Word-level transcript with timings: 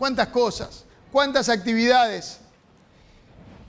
cuántas 0.00 0.28
cosas, 0.28 0.86
cuántas 1.12 1.50
actividades. 1.50 2.38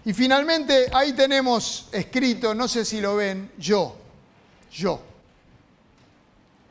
Y 0.06 0.14
finalmente 0.14 0.88
ahí 0.94 1.12
tenemos 1.12 1.90
escrito, 1.92 2.56
no 2.56 2.70
sé 2.70 2.86
si 2.86 3.02
lo 3.02 3.18
ven, 3.18 3.52
yo, 3.58 3.98
yo, 4.72 5.02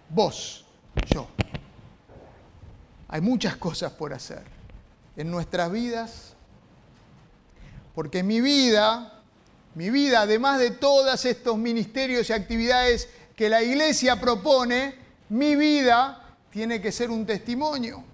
vos, 0.09 0.65
yo. 1.11 1.29
Hay 3.09 3.21
muchas 3.21 3.57
cosas 3.57 3.93
por 3.93 4.15
hacer 4.15 4.43
en 5.15 5.31
nuestras 5.31 5.71
vidas, 5.71 6.33
porque 7.95 8.23
mi 8.23 8.41
vida, 8.41 9.13
mi 9.75 9.91
vida, 9.91 10.23
además 10.23 10.59
de 10.59 10.71
todos 10.71 11.23
estos 11.27 11.59
ministerios 11.59 12.31
y 12.31 12.33
actividades 12.33 13.11
que 13.37 13.51
la 13.51 13.63
iglesia 13.63 14.19
propone, 14.19 14.95
mi 15.29 15.55
vida 15.55 16.35
tiene 16.51 16.81
que 16.81 16.91
ser 16.91 17.11
un 17.11 17.27
testimonio. 17.27 18.10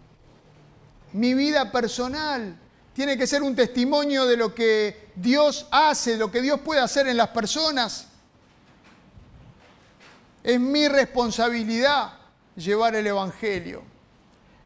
Mi 1.17 1.33
vida 1.33 1.73
personal 1.73 2.55
tiene 2.93 3.17
que 3.17 3.27
ser 3.27 3.43
un 3.43 3.57
testimonio 3.57 4.27
de 4.27 4.37
lo 4.37 4.55
que 4.55 5.13
Dios 5.15 5.67
hace, 5.71 6.19
lo 6.19 6.31
que 6.31 6.43
Dios 6.43 6.61
puede 6.61 6.83
hacer 6.83 7.09
en 7.09 7.17
las 7.17 7.29
personas. 7.29 8.09
Es 10.45 10.61
mi 10.61 10.89
responsabilidad 10.89 12.13
llevar 12.55 12.97
el 12.97 13.07
Evangelio. 13.07 13.83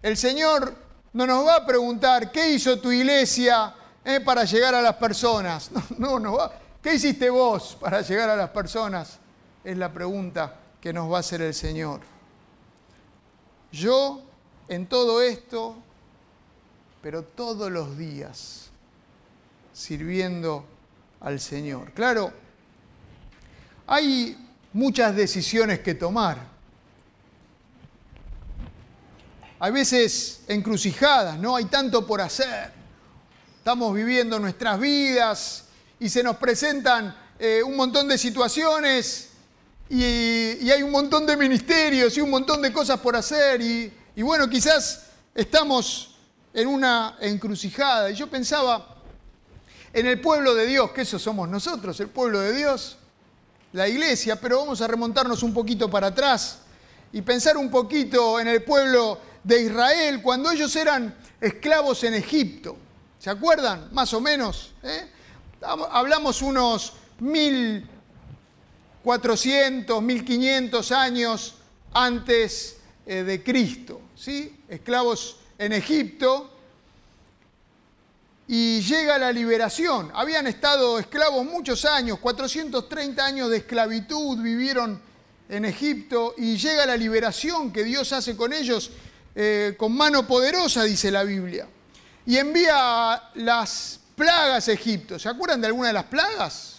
El 0.03 0.17
Señor 0.17 0.75
no 1.13 1.25
nos 1.25 1.47
va 1.47 1.55
a 1.55 1.65
preguntar, 1.67 2.33
¿qué 2.33 2.51
hizo 2.51 2.81
tu 2.81 2.91
iglesia 2.91 3.73
eh, 4.05 4.19
para 4.19 4.43
llegar 4.43 4.75
a 4.75 4.83
las 4.83 4.97
personas? 4.97 5.71
No, 5.99 6.19
no, 6.19 6.19
no 6.19 6.33
va. 6.33 6.53
¿Qué 6.83 6.95
hiciste 6.95 7.31
vos 7.31 7.77
para 7.81 8.01
llegar 8.01 8.29
a 8.29 8.35
las 8.35 8.51
personas? 8.51 9.21
Es 9.63 9.79
la 9.79 9.93
pregunta 9.93 10.57
que 10.81 10.93
nos 10.93 11.13
va 11.13 11.19
a 11.19 11.21
hacer 11.21 11.43
el 11.43 11.55
Señor. 11.55 12.01
Yo 13.71 14.21
en 14.67 14.89
todo 14.89 15.23
esto, 15.23 15.77
pero 17.03 17.23
todos 17.23 17.71
los 17.71 17.97
días, 17.97 18.71
sirviendo 19.73 20.65
al 21.21 21.41
Señor. 21.41 21.93
Claro, 21.93 22.33
hay 23.87 24.37
muchas 24.73 25.17
decisiones 25.17 25.81
que 25.81 25.95
tomar. 25.95 26.39
Hay 29.59 29.73
veces 29.73 30.43
encrucijadas, 30.49 31.39
¿no? 31.39 31.57
Hay 31.57 31.67
tanto 31.67 32.07
por 32.07 32.21
hacer. 32.21 32.73
Estamos 33.59 33.95
viviendo 33.95 34.39
nuestras 34.39 34.81
vidas 34.81 35.65
y 35.99 36.09
se 36.09 36.23
nos 36.23 36.37
presentan 36.37 37.15
eh, 37.39 37.63
un 37.63 37.77
montón 37.77 38.09
de 38.09 38.17
situaciones 38.17 39.29
y, 39.89 40.71
hay 40.71 40.83
un 40.83 40.91
montón 40.91 41.27
de 41.27 41.37
ministerios 41.37 42.17
y 42.17 42.21
un 42.21 42.31
montón 42.31 42.63
de 42.63 42.73
cosas 42.73 43.01
por 43.01 43.17
hacer 43.17 43.61
y, 43.61 43.93
y 44.17 44.23
bueno, 44.23 44.49
quizás 44.49 45.07
estamos 45.35 46.10
en 46.53 46.69
una 46.69 47.17
encrucijada. 47.21 48.11
Y 48.11 48.15
yo 48.15 48.29
pensaba 48.29 48.97
en 49.93 50.07
el 50.07 50.21
pueblo 50.21 50.55
de 50.55 50.67
Dios, 50.67 50.91
que 50.93 51.03
eso 51.03 51.19
somos 51.19 51.49
nosotros, 51.49 51.99
el 52.01 52.09
pueblo 52.09 52.41
de 52.41 52.53
Dios, 52.53 52.97
la 53.73 53.89
iglesia, 53.89 54.41
pero 54.41 54.59
vamos 54.59 54.81
a 54.81 54.87
remontarnos 54.87 55.43
un 55.43 55.55
poquito 55.55 55.89
para 55.91 56.09
atrás 56.09 56.61
y 57.13 57.23
pensar 57.23 57.57
un 57.57 57.71
poquito 57.71 58.39
en 58.41 58.49
el 58.49 58.63
pueblo 58.63 59.19
de 59.43 59.63
Israel 59.63 60.21
cuando 60.23 60.51
ellos 60.51 60.75
eran 60.77 61.15
esclavos 61.41 62.05
en 62.05 62.15
Egipto. 62.15 62.77
¿Se 63.19 63.31
acuerdan? 63.31 63.89
Más 63.93 64.13
o 64.15 64.21
menos. 64.21 64.73
¿eh? 64.83 65.09
Hablamos 65.61 66.41
unos 66.43 66.95
mil 67.19 67.87
400, 69.03 70.03
1500 70.03 70.93
años 70.93 71.55
antes 71.93 72.77
eh, 73.07 73.23
de 73.23 73.43
Cristo, 73.43 74.01
¿sí? 74.15 74.63
esclavos 74.69 75.40
en 75.61 75.75
Egipto, 75.75 76.51
y 78.49 78.81
llega 78.81 79.19
la 79.19 79.31
liberación. 79.31 80.11
Habían 80.15 80.47
estado 80.47 80.99
esclavos 80.99 81.45
muchos 81.45 81.85
años, 81.85 82.19
430 82.19 83.23
años 83.23 83.51
de 83.51 83.59
esclavitud 83.59 84.39
vivieron 84.39 85.03
en 85.51 85.67
Egipto, 85.67 86.35
y 86.39 86.57
llega 86.57 86.87
la 86.87 86.97
liberación 86.97 87.71
que 87.75 87.85
Dios 87.85 88.11
hace 88.15 88.35
con 88.37 88.55
ellos 88.55 88.91
eh, 89.35 89.75
con 89.77 89.95
mano 89.95 90.27
poderosa, 90.27 90.83
dice 90.85 91.11
la 91.11 91.25
Biblia, 91.25 91.69
y 92.25 92.39
envía 92.39 93.23
las 93.35 94.01
plagas 94.17 94.67
a 94.67 94.73
Egipto. 94.73 95.19
¿Se 95.19 95.29
acuerdan 95.29 95.61
de 95.61 95.67
alguna 95.67 95.89
de 95.89 95.95
las 95.95 96.05
plagas? 96.05 96.77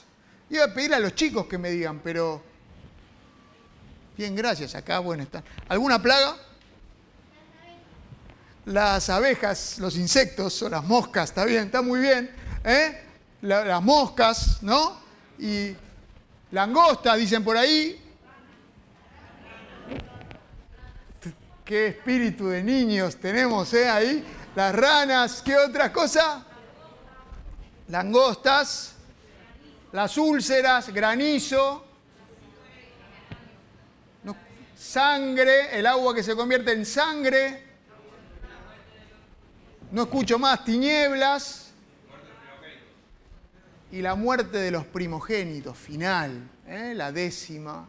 Iba 0.49 0.63
a 0.63 0.73
pedir 0.73 0.95
a 0.95 0.99
los 0.99 1.13
chicos 1.13 1.45
que 1.45 1.59
me 1.59 1.69
digan, 1.69 2.01
pero. 2.03 2.41
Bien, 4.17 4.35
gracias. 4.35 4.73
Acá, 4.73 4.97
bueno, 4.97 5.21
está. 5.21 5.43
¿Alguna 5.69 6.01
plaga? 6.01 6.35
Las 8.65 9.09
abejas, 9.09 9.79
los 9.79 9.95
insectos 9.95 10.61
o 10.61 10.69
las 10.69 10.83
moscas, 10.83 11.29
está 11.29 11.45
bien, 11.45 11.65
está 11.65 11.81
muy 11.81 11.99
bien. 11.99 12.29
¿eh? 12.63 13.03
las 13.41 13.81
moscas, 13.81 14.61
¿no? 14.61 14.99
Y 15.39 15.75
langostas, 16.51 17.17
dicen 17.17 17.43
por 17.43 17.57
ahí. 17.57 17.99
Qué 21.65 21.87
espíritu 21.87 22.49
de 22.49 22.63
niños 22.63 23.15
tenemos 23.15 23.73
¿eh? 23.73 23.89
ahí. 23.89 24.23
Las 24.55 24.75
ranas, 24.75 25.41
¿qué 25.41 25.55
otra 25.57 25.91
cosa? 25.91 26.45
Langostas 27.87 28.95
las 29.91 30.17
úlceras, 30.17 30.89
granizo, 30.89 31.85
sangre, 34.77 35.77
el 35.77 35.85
agua 35.85 36.15
que 36.15 36.23
se 36.23 36.35
convierte 36.35 36.71
en 36.71 36.85
sangre, 36.85 37.70
no 39.91 40.03
escucho 40.03 40.39
más, 40.39 40.63
tinieblas 40.63 41.71
y 43.91 44.01
la 44.01 44.15
muerte 44.15 44.57
de 44.57 44.71
los 44.71 44.85
primogénitos, 44.85 45.77
final, 45.77 46.49
¿eh? 46.65 46.93
la 46.95 47.11
décima 47.11 47.87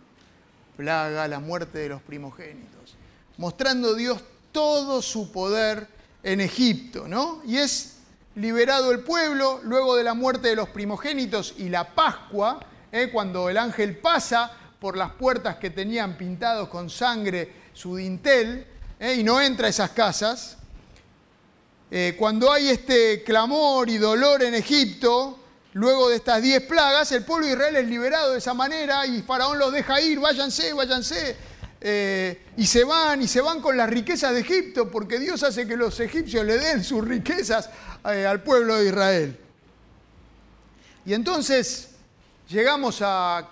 plaga, 0.77 1.29
la 1.29 1.39
muerte 1.39 1.79
de 1.79 1.91
los 1.91 2.03
primogénitos, 2.03 2.97
mostrando 3.37 3.95
Dios 3.95 4.21
todo 4.51 5.01
su 5.01 5.31
poder 5.31 5.87
en 6.25 6.41
Egipto, 6.41 7.07
¿no? 7.07 7.41
Y 7.47 7.59
es 7.59 7.99
liberado 8.35 8.91
el 8.91 9.01
pueblo 9.01 9.61
luego 9.63 9.97
de 9.97 10.03
la 10.03 10.15
muerte 10.15 10.49
de 10.49 10.57
los 10.57 10.69
primogénitos 10.71 11.55
y 11.59 11.69
la 11.69 11.95
Pascua, 11.95 12.61
eh, 12.91 13.11
cuando 13.13 13.49
el 13.49 13.57
ángel 13.57 13.97
pasa 13.99 14.51
por 14.81 14.97
las 14.97 15.13
puertas 15.13 15.57
que 15.57 15.71
tenían 15.71 16.17
pintados 16.17 16.69
con 16.69 16.91
sangre 16.91 17.53
su 17.73 17.97
dintel 17.97 18.67
eh, 18.99 19.15
y 19.15 19.23
no 19.23 19.41
entra 19.41 19.69
a 19.69 19.71
esas 19.71 19.91
casas. 19.91 20.59
Eh, 21.95 22.17
cuando 22.19 22.51
hay 22.51 22.71
este 22.71 23.23
clamor 23.23 23.91
y 23.91 23.99
dolor 23.99 24.43
en 24.43 24.55
Egipto, 24.55 25.39
luego 25.75 26.09
de 26.09 26.17
estas 26.17 26.41
diez 26.41 26.63
plagas, 26.63 27.13
el 27.13 27.23
pueblo 27.23 27.47
de 27.47 27.53
Israel 27.53 27.77
es 27.77 27.87
liberado 27.87 28.33
de 28.33 28.39
esa 28.39 28.55
manera 28.55 29.07
y 29.07 29.21
Faraón 29.21 29.59
los 29.59 29.71
deja 29.71 30.01
ir, 30.01 30.19
váyanse, 30.19 30.73
váyanse. 30.73 31.37
y 32.57 32.67
se 32.67 32.85
van 32.85 33.21
y 33.21 33.29
se 33.29 33.43
van 33.43 33.61
con 33.61 33.77
las 33.77 33.91
riquezas 33.91 34.33
de 34.33 34.41
Egipto, 34.41 34.91
porque 34.91 35.19
Dios 35.19 35.43
hace 35.43 35.67
que 35.67 35.77
los 35.77 36.01
egipcios 36.01 36.47
le 36.47 36.57
den 36.57 36.83
sus 36.83 37.07
riquezas 37.07 37.69
eh, 38.11 38.25
al 38.25 38.43
pueblo 38.43 38.77
de 38.77 38.87
Israel. 38.87 39.39
Y 41.05 41.13
entonces 41.13 41.91
llegamos 42.49 43.01
a 43.03 43.51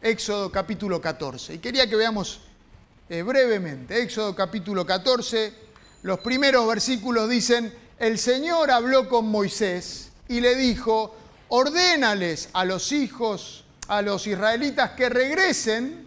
Éxodo 0.00 0.52
capítulo 0.52 1.00
14. 1.00 1.54
Y 1.54 1.58
quería 1.58 1.90
que 1.90 1.96
veamos 1.96 2.40
eh, 3.08 3.22
brevemente. 3.22 4.00
Éxodo 4.00 4.32
capítulo 4.36 4.86
14, 4.86 5.69
los 6.02 6.20
primeros 6.20 6.66
versículos 6.66 7.28
dicen, 7.28 7.72
el 7.98 8.18
Señor 8.18 8.70
habló 8.70 9.08
con 9.08 9.28
Moisés 9.30 10.10
y 10.28 10.40
le 10.40 10.54
dijo, 10.54 11.14
ordénales 11.48 12.48
a 12.52 12.64
los 12.64 12.92
hijos, 12.92 13.64
a 13.88 14.02
los 14.02 14.26
israelitas 14.26 14.92
que 14.92 15.08
regresen 15.08 16.06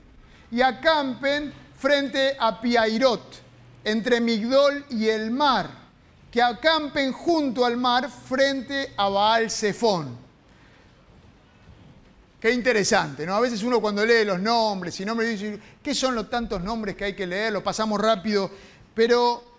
y 0.52 0.62
acampen 0.62 1.54
frente 1.78 2.36
a 2.40 2.60
Piairot, 2.60 3.42
entre 3.84 4.22
Migdol 4.22 4.86
y 4.90 5.10
el 5.10 5.32
mar 5.32 5.84
que 6.34 6.42
acampen 6.42 7.12
junto 7.12 7.64
al 7.64 7.78
mar 7.78 8.10
frente 8.10 8.94
a 8.98 9.08
Baal 9.08 9.52
Zephón. 9.52 10.18
Qué 12.40 12.52
interesante, 12.52 13.24
¿no? 13.24 13.36
A 13.36 13.40
veces 13.40 13.62
uno 13.62 13.80
cuando 13.80 14.04
lee 14.04 14.26
los 14.26 14.40
nombres 14.40 15.00
y 15.00 15.06
nombres 15.06 15.40
dice, 15.40 15.60
¿qué 15.84 15.94
son 15.94 16.16
los 16.16 16.32
tantos 16.32 16.64
nombres 16.64 16.96
que 16.96 17.06
hay 17.06 17.16
que 17.16 17.28
leer? 17.28 17.54
Lo 17.54 17.64
pasamos 17.64 18.02
rápido, 18.02 18.50
pero 18.96 19.53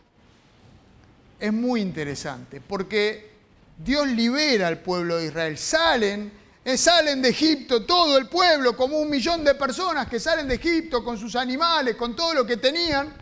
es 1.38 1.52
muy 1.52 1.80
interesante 1.80 2.60
porque 2.60 3.34
Dios 3.76 4.06
libera 4.08 4.68
al 4.68 4.78
pueblo 4.78 5.16
de 5.16 5.26
Israel. 5.26 5.58
Salen, 5.58 6.32
eh, 6.64 6.76
salen 6.76 7.20
de 7.20 7.30
Egipto 7.30 7.84
todo 7.84 8.16
el 8.16 8.28
pueblo, 8.28 8.76
como 8.76 8.98
un 8.98 9.10
millón 9.10 9.44
de 9.44 9.54
personas 9.54 10.08
que 10.08 10.20
salen 10.20 10.48
de 10.48 10.54
Egipto 10.54 11.04
con 11.04 11.18
sus 11.18 11.34
animales, 11.36 11.96
con 11.96 12.14
todo 12.14 12.34
lo 12.34 12.46
que 12.46 12.56
tenían. 12.56 13.12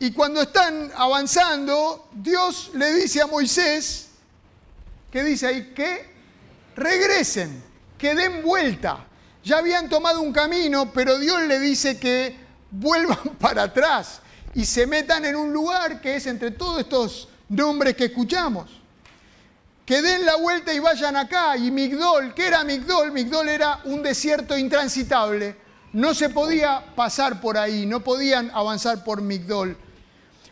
Y 0.00 0.12
cuando 0.12 0.42
están 0.42 0.92
avanzando, 0.94 2.08
Dios 2.12 2.72
le 2.74 2.92
dice 2.94 3.22
a 3.22 3.26
Moisés, 3.26 4.08
que 5.10 5.22
dice 5.22 5.46
ahí, 5.46 5.72
que 5.74 6.06
regresen, 6.76 7.62
que 7.96 8.14
den 8.14 8.42
vuelta. 8.42 9.06
Ya 9.42 9.58
habían 9.58 9.88
tomado 9.88 10.20
un 10.20 10.32
camino, 10.32 10.92
pero 10.92 11.18
Dios 11.18 11.42
le 11.42 11.58
dice 11.60 11.98
que 11.98 12.36
vuelvan 12.70 13.36
para 13.40 13.64
atrás 13.64 14.20
y 14.54 14.64
se 14.64 14.86
metan 14.86 15.24
en 15.24 15.36
un 15.36 15.52
lugar 15.52 16.00
que 16.00 16.16
es 16.16 16.26
entre 16.26 16.52
todos 16.52 16.80
estos 16.80 17.28
nombres 17.48 17.96
que 17.96 18.06
escuchamos. 18.06 18.70
Que 19.84 20.00
den 20.00 20.24
la 20.24 20.36
vuelta 20.36 20.72
y 20.72 20.78
vayan 20.78 21.16
acá. 21.16 21.56
Y 21.56 21.70
Migdol, 21.70 22.32
¿qué 22.34 22.46
era 22.46 22.64
Migdol? 22.64 23.12
Migdol 23.12 23.48
era 23.48 23.80
un 23.84 24.02
desierto 24.02 24.56
intransitable. 24.56 25.56
No 25.92 26.14
se 26.14 26.30
podía 26.30 26.84
pasar 26.96 27.40
por 27.40 27.58
ahí, 27.58 27.84
no 27.84 28.00
podían 28.00 28.50
avanzar 28.54 29.04
por 29.04 29.20
Migdol. 29.20 29.76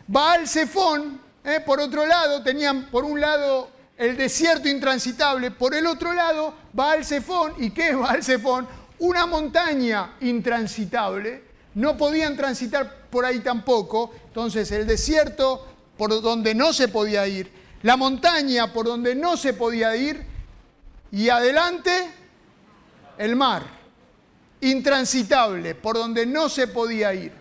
Baal 0.07 0.47
Zephón, 0.47 1.19
eh, 1.43 1.61
por 1.65 1.79
otro 1.79 2.05
lado, 2.05 2.43
tenían 2.43 2.89
por 2.91 3.05
un 3.05 3.19
lado 3.19 3.69
el 3.97 4.17
desierto 4.17 4.67
intransitable, 4.67 5.51
por 5.51 5.73
el 5.73 5.87
otro 5.87 6.13
lado 6.13 6.53
Baal 6.73 7.05
Zephón. 7.05 7.53
¿Y 7.57 7.71
qué 7.71 7.89
es 7.89 7.97
Baal 7.97 8.23
Zephón? 8.23 8.67
Una 8.99 9.25
montaña 9.25 10.15
intransitable. 10.21 11.52
No 11.75 11.97
podían 11.97 12.35
transitar 12.35 13.07
por 13.09 13.25
ahí 13.25 13.39
tampoco. 13.39 14.11
Entonces 14.27 14.71
el 14.71 14.85
desierto 14.87 15.67
por 15.97 16.21
donde 16.21 16.55
no 16.55 16.73
se 16.73 16.87
podía 16.87 17.27
ir, 17.27 17.51
la 17.83 17.97
montaña 17.97 18.73
por 18.73 18.85
donde 18.85 19.15
no 19.15 19.37
se 19.37 19.53
podía 19.53 19.95
ir 19.95 20.25
y 21.11 21.29
adelante 21.29 22.11
el 23.17 23.35
mar, 23.35 23.63
intransitable, 24.61 25.75
por 25.75 25.95
donde 25.95 26.25
no 26.25 26.49
se 26.49 26.67
podía 26.67 27.13
ir. 27.13 27.31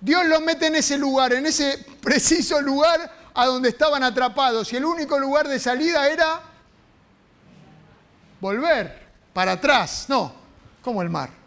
Dios 0.00 0.26
los 0.26 0.42
mete 0.42 0.66
en 0.66 0.76
ese 0.76 0.98
lugar, 0.98 1.32
en 1.32 1.46
ese 1.46 1.78
preciso 2.02 2.60
lugar 2.60 3.30
a 3.32 3.46
donde 3.46 3.70
estaban 3.70 4.02
atrapados 4.02 4.72
y 4.72 4.76
el 4.76 4.84
único 4.84 5.18
lugar 5.18 5.48
de 5.48 5.58
salida 5.58 6.08
era 6.08 6.40
volver 8.40 9.06
para 9.32 9.52
atrás, 9.52 10.06
no, 10.08 10.32
como 10.82 11.02
el 11.02 11.10
mar. 11.10 11.45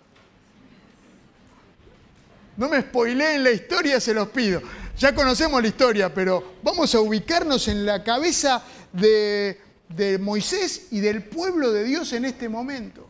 No 2.59 2.67
me 2.67 2.81
spoileen 2.81 3.41
la 3.41 3.51
historia, 3.51 4.01
se 4.01 4.13
los 4.13 4.27
pido. 4.27 4.61
Ya 4.97 5.15
conocemos 5.15 5.61
la 5.61 5.69
historia, 5.69 6.13
pero 6.13 6.56
vamos 6.61 6.94
a 6.94 7.00
ubicarnos 7.00 7.69
en 7.69 7.85
la 7.85 8.03
cabeza 8.03 8.61
de, 8.91 9.61
de 9.88 10.17
Moisés 10.17 10.88
y 10.91 11.00
del 11.00 11.23
pueblo 11.23 11.71
de 11.71 11.85
Dios 11.85 12.11
en 12.11 12.25
este 12.25 12.50
momento. 12.50 13.07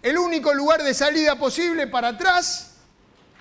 El 0.00 0.16
único 0.16 0.54
lugar 0.54 0.84
de 0.84 0.94
salida 0.94 1.34
posible 1.34 1.88
para 1.88 2.10
atrás 2.10 2.74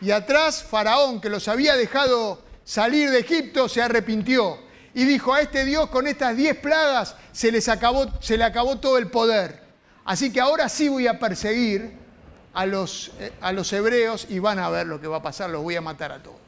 y 0.01 0.09
atrás 0.09 0.63
Faraón, 0.63 1.21
que 1.21 1.29
los 1.29 1.47
había 1.47 1.75
dejado 1.75 2.41
salir 2.65 3.11
de 3.11 3.19
Egipto, 3.19 3.69
se 3.69 3.83
arrepintió 3.83 4.57
y 4.95 5.05
dijo 5.05 5.35
a 5.35 5.41
este 5.41 5.65
Dios 5.65 5.91
con 5.91 6.07
estas 6.07 6.35
diez 6.35 6.57
plagas 6.57 7.15
se, 7.31 7.51
les 7.51 7.69
acabó, 7.69 8.07
se 8.21 8.37
le 8.37 8.43
acabó 8.43 8.79
todo 8.79 8.97
el 8.97 9.11
poder. 9.11 9.61
Así 10.03 10.33
que 10.33 10.41
ahora 10.41 10.67
sí 10.67 10.89
voy 10.89 11.05
a 11.05 11.19
perseguir 11.19 12.06
a 12.57 12.65
los, 12.65 13.11
eh, 13.19 13.33
a 13.39 13.51
los 13.51 13.71
hebreos 13.71 14.25
y 14.29 14.39
van 14.39 14.57
a 14.57 14.67
ver 14.71 14.87
lo 14.87 14.99
que 14.99 15.05
va 15.05 15.17
a 15.17 15.21
pasar, 15.21 15.51
los 15.51 15.61
voy 15.61 15.75
a 15.75 15.81
matar 15.81 16.11
a 16.11 16.23
todos. 16.23 16.39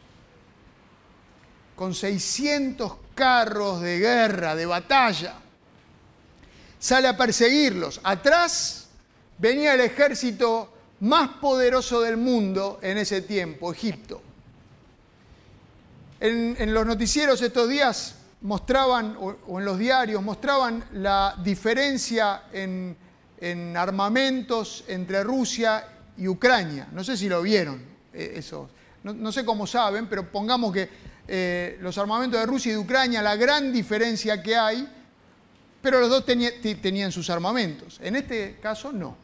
Con 1.76 1.94
600 1.94 2.94
carros 3.14 3.80
de 3.82 4.00
guerra, 4.00 4.56
de 4.56 4.66
batalla, 4.66 5.36
sale 6.80 7.08
a 7.08 7.16
perseguirlos. 7.16 8.02
Atrás 8.04 8.88
venía 9.38 9.76
el 9.76 9.82
ejército 9.82 10.74
más 11.02 11.30
poderoso 11.36 12.02
del 12.02 12.18
mundo 12.18 12.80
en 12.82 12.98
ese 12.98 13.22
tiempo, 13.22 13.72
Egipto. 13.72 14.20
En, 16.20 16.74
los 16.74 16.88
noticieros 16.88 17.40
estos 17.44 17.70
días 17.70 18.16
mostraban, 18.42 19.16
o, 19.20 19.60
en 19.60 19.64
los 19.64 19.78
diarios, 19.78 20.24
mostraban 20.24 20.84
la 20.94 21.36
diferencia 21.44 22.46
en, 22.52 22.98
en 23.40 23.78
armamentos 23.78 24.84
entre 24.88 25.24
Rusia 25.24 25.86
y 26.20 26.28
Ucrania. 26.28 26.88
No 26.92 27.04
sé 27.04 27.18
si 27.18 27.28
lo 27.30 27.42
vieron 27.42 27.82
eh, 28.14 28.34
eso. 28.36 28.70
No, 29.04 29.32
sé 29.32 29.46
cómo 29.46 29.66
saben, 29.66 30.08
pero 30.08 30.30
pongamos 30.30 30.74
que 30.74 30.90
eh, 31.28 31.78
los 31.82 31.98
armamentos 31.98 32.40
de 32.40 32.46
Rusia 32.46 32.72
y 32.72 32.74
de 32.74 32.80
Ucrania, 32.80 33.22
la 33.22 33.38
gran 33.38 33.72
diferencia 33.72 34.44
que 34.44 34.58
hay, 34.58 34.88
pero 35.82 36.02
los 36.02 36.10
dos 36.10 36.26
tenían 36.26 37.12
sus 37.12 37.30
armamentos. 37.30 37.98
En 38.04 38.18
este 38.18 38.58
caso, 38.62 38.92
no. 38.92 39.16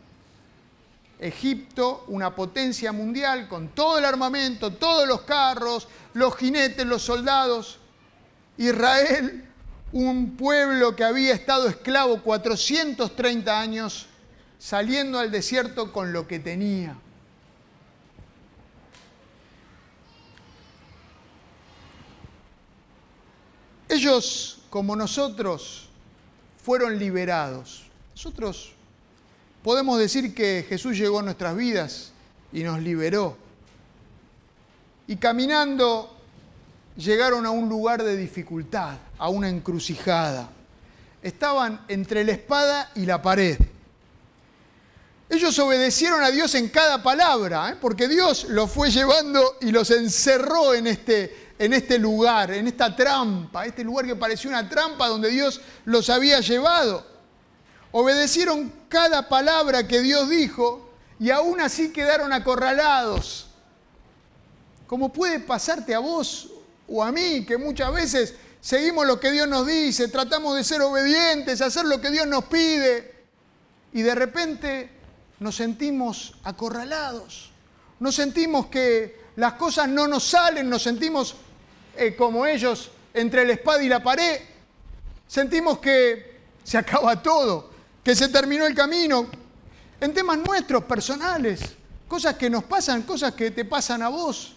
Egipto, 1.20 2.06
una 2.08 2.34
potencia 2.34 2.94
mundial 2.94 3.48
con 3.50 3.70
todo 3.70 3.98
el 3.98 4.06
armamento, 4.06 4.72
todos 4.72 5.08
los 5.08 5.22
carros, 5.22 5.88
los 6.14 6.36
jinetes, 6.38 6.86
los 6.86 7.02
soldados. 7.02 7.80
Israel, 8.58 9.46
un 9.92 10.38
pueblo 10.38 10.96
que 10.96 11.04
había 11.04 11.34
estado 11.34 11.68
esclavo 11.68 12.22
430 12.22 13.60
años, 13.60 14.08
saliendo 14.66 15.20
al 15.20 15.30
desierto 15.30 15.94
con 15.94 16.12
lo 16.12 16.28
que 16.28 16.40
tenía. 16.40 16.96
Ellos, 23.88 24.64
como 24.72 24.96
nosotros, 24.96 25.88
fueron 26.64 26.98
liberados. 26.98 27.84
Nosotros 28.16 28.74
podemos 29.62 30.00
decir 30.00 30.34
que 30.34 30.66
Jesús 30.68 30.98
llegó 30.98 31.20
a 31.20 31.22
nuestras 31.22 31.56
vidas 31.56 32.12
y 32.52 32.64
nos 32.64 32.82
liberó. 32.82 33.38
Y 35.06 35.18
caminando 35.18 36.18
llegaron 36.98 37.46
a 37.46 37.52
un 37.52 37.70
lugar 37.70 38.02
de 38.02 38.18
dificultad, 38.18 38.98
a 39.20 39.30
una 39.30 39.48
encrucijada. 39.48 40.50
Estaban 41.22 41.86
entre 41.88 42.24
la 42.24 42.32
espada 42.32 42.90
y 42.96 43.06
la 43.06 43.22
pared. 43.22 43.60
Ellos 45.28 45.58
obedecieron 45.58 46.24
a 46.24 46.30
Dios 46.30 46.54
en 46.54 46.70
cada 46.70 47.02
palabra, 47.02 47.72
¿eh? 47.72 47.78
porque 47.82 48.08
Dios 48.08 48.46
los 48.50 48.70
fue 48.70 48.92
llevando 48.92 49.58
y 49.60 49.72
los 49.72 49.90
encerró 49.90 50.76
en 50.76 50.86
este, 50.86 51.54
en 51.58 51.74
este 51.74 51.98
lugar, 51.98 52.52
en 52.52 52.68
esta 52.68 52.96
trampa, 52.96 53.66
este 53.66 53.84
lugar 53.84 54.06
que 54.06 54.16
parecía 54.16 54.52
una 54.52 54.70
trampa 54.70 55.08
donde 55.08 55.30
Dios 55.30 55.62
los 55.86 56.12
había 56.12 56.42
llevado. 56.42 57.06
Obedecieron 57.92 58.72
cada 58.88 59.28
palabra 59.28 59.88
que 59.88 60.02
Dios 60.02 60.30
dijo 60.30 60.92
y 61.20 61.32
aún 61.32 61.60
así 61.60 61.92
quedaron 61.92 62.32
acorralados. 62.32 63.48
Como 64.86 65.12
puede 65.12 65.40
pasarte 65.40 65.96
a 65.96 66.00
vos 66.00 66.52
o 66.88 67.04
a 67.04 67.12
mí, 67.12 67.44
que 67.46 67.58
muchas 67.58 67.92
veces 67.92 68.36
seguimos 68.62 69.08
lo 69.08 69.20
que 69.20 69.32
Dios 69.32 69.48
nos 69.48 69.66
dice, 69.66 70.08
tratamos 70.08 70.56
de 70.56 70.64
ser 70.64 70.84
obedientes, 70.84 71.62
hacer 71.62 71.86
lo 71.86 72.00
que 72.00 72.12
Dios 72.12 72.28
nos 72.28 72.46
pide 72.46 73.16
y 73.94 74.02
de 74.02 74.14
repente 74.14 74.95
nos 75.40 75.56
sentimos 75.56 76.36
acorralados, 76.44 77.52
nos 78.00 78.16
sentimos 78.16 78.68
que 78.68 79.26
las 79.36 79.54
cosas 79.54 79.88
no 79.90 80.08
nos 80.08 80.24
salen, 80.24 80.70
nos 80.70 80.84
sentimos 80.84 81.36
eh, 81.96 82.16
como 82.16 82.46
ellos 82.46 82.92
entre 83.14 83.46
la 83.46 83.54
espada 83.54 83.84
y 83.84 83.90
la 83.90 84.04
pared, 84.04 84.40
sentimos 85.28 85.80
que 85.80 86.40
se 86.64 86.78
acaba 86.78 87.22
todo, 87.22 87.70
que 88.04 88.16
se 88.16 88.30
terminó 88.30 88.66
el 88.66 88.76
camino, 88.76 89.28
en 90.00 90.14
temas 90.14 90.38
nuestros, 90.38 90.84
personales, 90.84 91.62
cosas 92.08 92.36
que 92.36 92.50
nos 92.50 92.64
pasan, 92.64 93.04
cosas 93.04 93.34
que 93.34 93.52
te 93.52 93.66
pasan 93.66 94.02
a 94.02 94.10
vos 94.10 94.54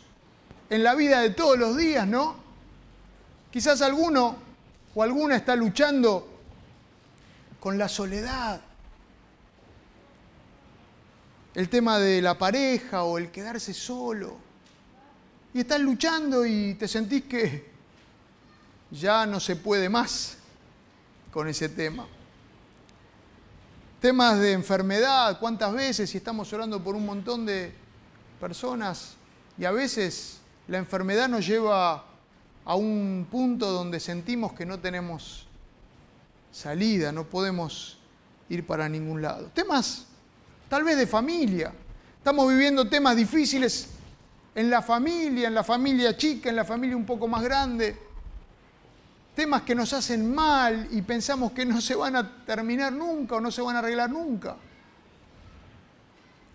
en 0.71 0.83
la 0.83 0.95
vida 0.95 1.21
de 1.21 1.31
todos 1.31 1.59
los 1.59 1.77
días, 1.77 2.07
¿no? 2.07 2.37
Quizás 3.51 3.81
alguno 3.81 4.37
o 4.95 5.03
alguna 5.03 5.37
está 5.37 5.57
luchando 5.57 6.29
con 7.61 7.79
la 7.79 7.89
soledad, 7.89 8.61
el 11.55 11.69
tema 11.69 11.99
de 11.99 12.23
la 12.23 12.39
pareja 12.39 13.05
o 13.05 13.19
el 13.19 13.31
quedarse 13.31 13.75
solo. 13.75 14.37
Y 15.55 15.61
estás 15.61 15.81
luchando 15.81 16.45
y 16.45 16.75
te 16.75 16.87
sentís 16.87 17.25
que 17.25 17.71
ya 18.91 19.27
no 19.27 19.41
se 19.41 19.57
puede 19.57 19.89
más 19.89 20.37
con 21.33 21.49
ese 21.49 21.69
tema. 21.69 22.07
Temas 24.01 24.39
de 24.39 24.53
enfermedad, 24.53 25.39
cuántas 25.41 25.73
veces, 25.73 26.15
y 26.15 26.19
estamos 26.19 26.53
orando 26.53 26.83
por 26.83 26.95
un 26.95 27.05
montón 27.05 27.45
de 27.45 27.73
personas, 28.41 29.15
y 29.59 29.65
a 29.65 29.73
veces 29.73 30.39
la 30.69 30.79
enfermedad 30.79 31.29
nos 31.29 31.47
lleva 31.47 32.05
a 32.65 32.75
un 32.77 33.27
punto 33.29 33.73
donde 33.73 33.99
sentimos 33.99 34.53
que 34.53 34.65
no 34.65 34.79
tenemos 34.79 35.47
salida, 36.53 37.11
no 37.11 37.25
podemos 37.25 37.99
ir 38.49 38.67
para 38.67 38.89
ningún 38.89 39.23
lado. 39.23 39.51
Temas 39.55 40.08
tal 40.69 40.85
vez 40.85 40.97
de 40.97 41.07
familia. 41.07 41.73
Estamos 42.19 42.49
viviendo 42.49 42.89
temas 42.89 43.17
difíciles 43.17 43.89
en 44.55 44.71
la 44.71 44.83
familia, 44.83 45.49
en 45.49 45.55
la 45.55 45.65
familia 45.65 46.17
chica, 46.17 46.51
en 46.51 46.57
la 46.57 46.65
familia 46.65 46.97
un 46.97 47.07
poco 47.07 47.27
más 47.27 47.43
grande. 47.43 47.97
Temas 49.35 49.63
que 49.63 49.75
nos 49.75 49.93
hacen 49.93 50.35
mal 50.35 50.89
y 50.91 51.01
pensamos 51.03 51.53
que 51.53 51.65
no 51.65 51.81
se 51.81 51.95
van 51.95 52.17
a 52.17 52.45
terminar 52.45 52.93
nunca 52.93 53.37
o 53.37 53.41
no 53.41 53.51
se 53.51 53.63
van 53.63 53.77
a 53.77 53.79
arreglar 53.79 54.11
nunca. 54.11 54.57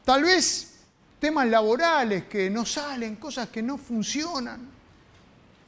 Tal 0.03 0.24
vez 0.24 0.82
temas 1.20 1.48
laborales 1.48 2.25
que 2.25 2.50
no 2.50 2.65
salen, 2.65 3.15
cosas 3.15 3.48
que 3.48 3.63
no 3.63 3.77
funcionan, 3.77 4.70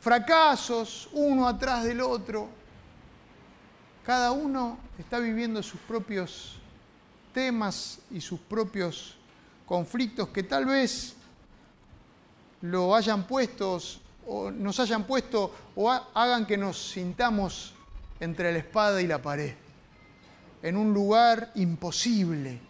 fracasos 0.01 1.09
uno 1.13 1.47
atrás 1.47 1.85
del 1.85 2.01
otro. 2.01 2.49
Cada 4.05 4.33
uno 4.33 4.77
está 4.99 5.19
viviendo 5.19 5.63
sus 5.63 5.79
propios 5.79 6.59
temas 7.35 7.99
y 8.09 8.21
sus 8.21 8.39
propios 8.39 9.15
conflictos 9.65 10.29
que 10.29 10.41
tal 10.41 10.65
vez 10.65 11.13
lo 12.61 12.95
hayan 12.95 13.27
puestos 13.27 13.99
o 14.25 14.49
nos 14.49 14.79
hayan 14.79 15.03
puesto 15.03 15.53
o 15.75 15.91
hagan 15.91 16.45
que 16.47 16.55
nos 16.55 16.91
sintamos 16.91 17.73
entre 18.21 18.53
la 18.53 18.59
espada 18.59 19.01
y 19.01 19.07
la 19.07 19.21
pared, 19.21 19.53
en 20.63 20.77
un 20.77 20.93
lugar 20.93 21.51
imposible. 21.55 22.61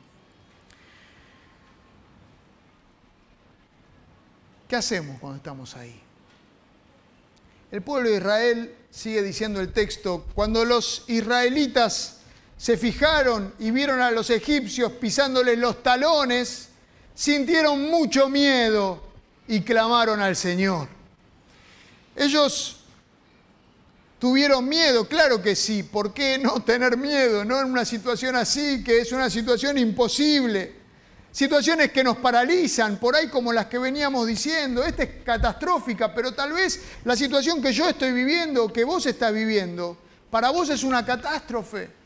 ¿Qué 4.67 4.75
hacemos 4.75 5.19
cuando 5.19 5.38
estamos 5.38 5.75
ahí? 5.75 6.01
El 7.72 7.84
pueblo 7.84 8.10
de 8.10 8.17
Israel, 8.17 8.75
sigue 8.89 9.22
diciendo 9.22 9.62
el 9.62 9.72
texto, 9.72 10.25
cuando 10.34 10.65
los 10.65 11.03
israelitas 11.07 12.14
se 12.57 12.77
fijaron 12.77 13.53
y 13.59 13.71
vieron 13.71 14.01
a 14.01 14.12
los 14.12 14.29
egipcios 14.29 14.93
pisándoles 14.93 15.57
los 15.57 15.83
talones, 15.83 16.69
sintieron 17.13 17.89
mucho 17.89 18.29
miedo 18.29 19.03
y 19.47 19.62
clamaron 19.62 20.21
al 20.21 20.35
Señor. 20.35 20.88
Ellos 22.15 22.77
tuvieron 24.19 24.67
miedo, 24.67 25.07
claro 25.07 25.41
que 25.41 25.55
sí, 25.55 25.83
¿por 25.83 26.13
qué 26.13 26.38
no 26.38 26.63
tener 26.63 26.97
miedo? 26.97 27.43
No 27.43 27.59
en 27.59 27.71
una 27.71 27.85
situación 27.85 28.35
así, 28.35 28.83
que 28.83 29.01
es 29.01 29.12
una 29.12 29.29
situación 29.29 29.77
imposible. 29.77 30.85
Situaciones 31.31 31.91
que 31.91 32.01
nos 32.01 32.17
paralizan, 32.17 32.97
por 32.97 33.13
ahí 33.13 33.27
como 33.27 33.51
las 33.51 33.65
que 33.65 33.77
veníamos 33.77 34.25
diciendo. 34.25 34.85
Esta 34.85 35.03
es 35.03 35.09
catastrófica, 35.25 36.15
pero 36.15 36.33
tal 36.33 36.53
vez 36.53 36.81
la 37.03 37.17
situación 37.17 37.62
que 37.62 37.74
yo 37.74 37.89
estoy 37.89 38.13
viviendo, 38.13 38.71
que 38.71 38.85
vos 38.85 39.05
estás 39.05 39.33
viviendo, 39.33 39.97
para 40.31 40.50
vos 40.51 40.69
es 40.69 40.83
una 40.83 41.05
catástrofe. 41.05 42.04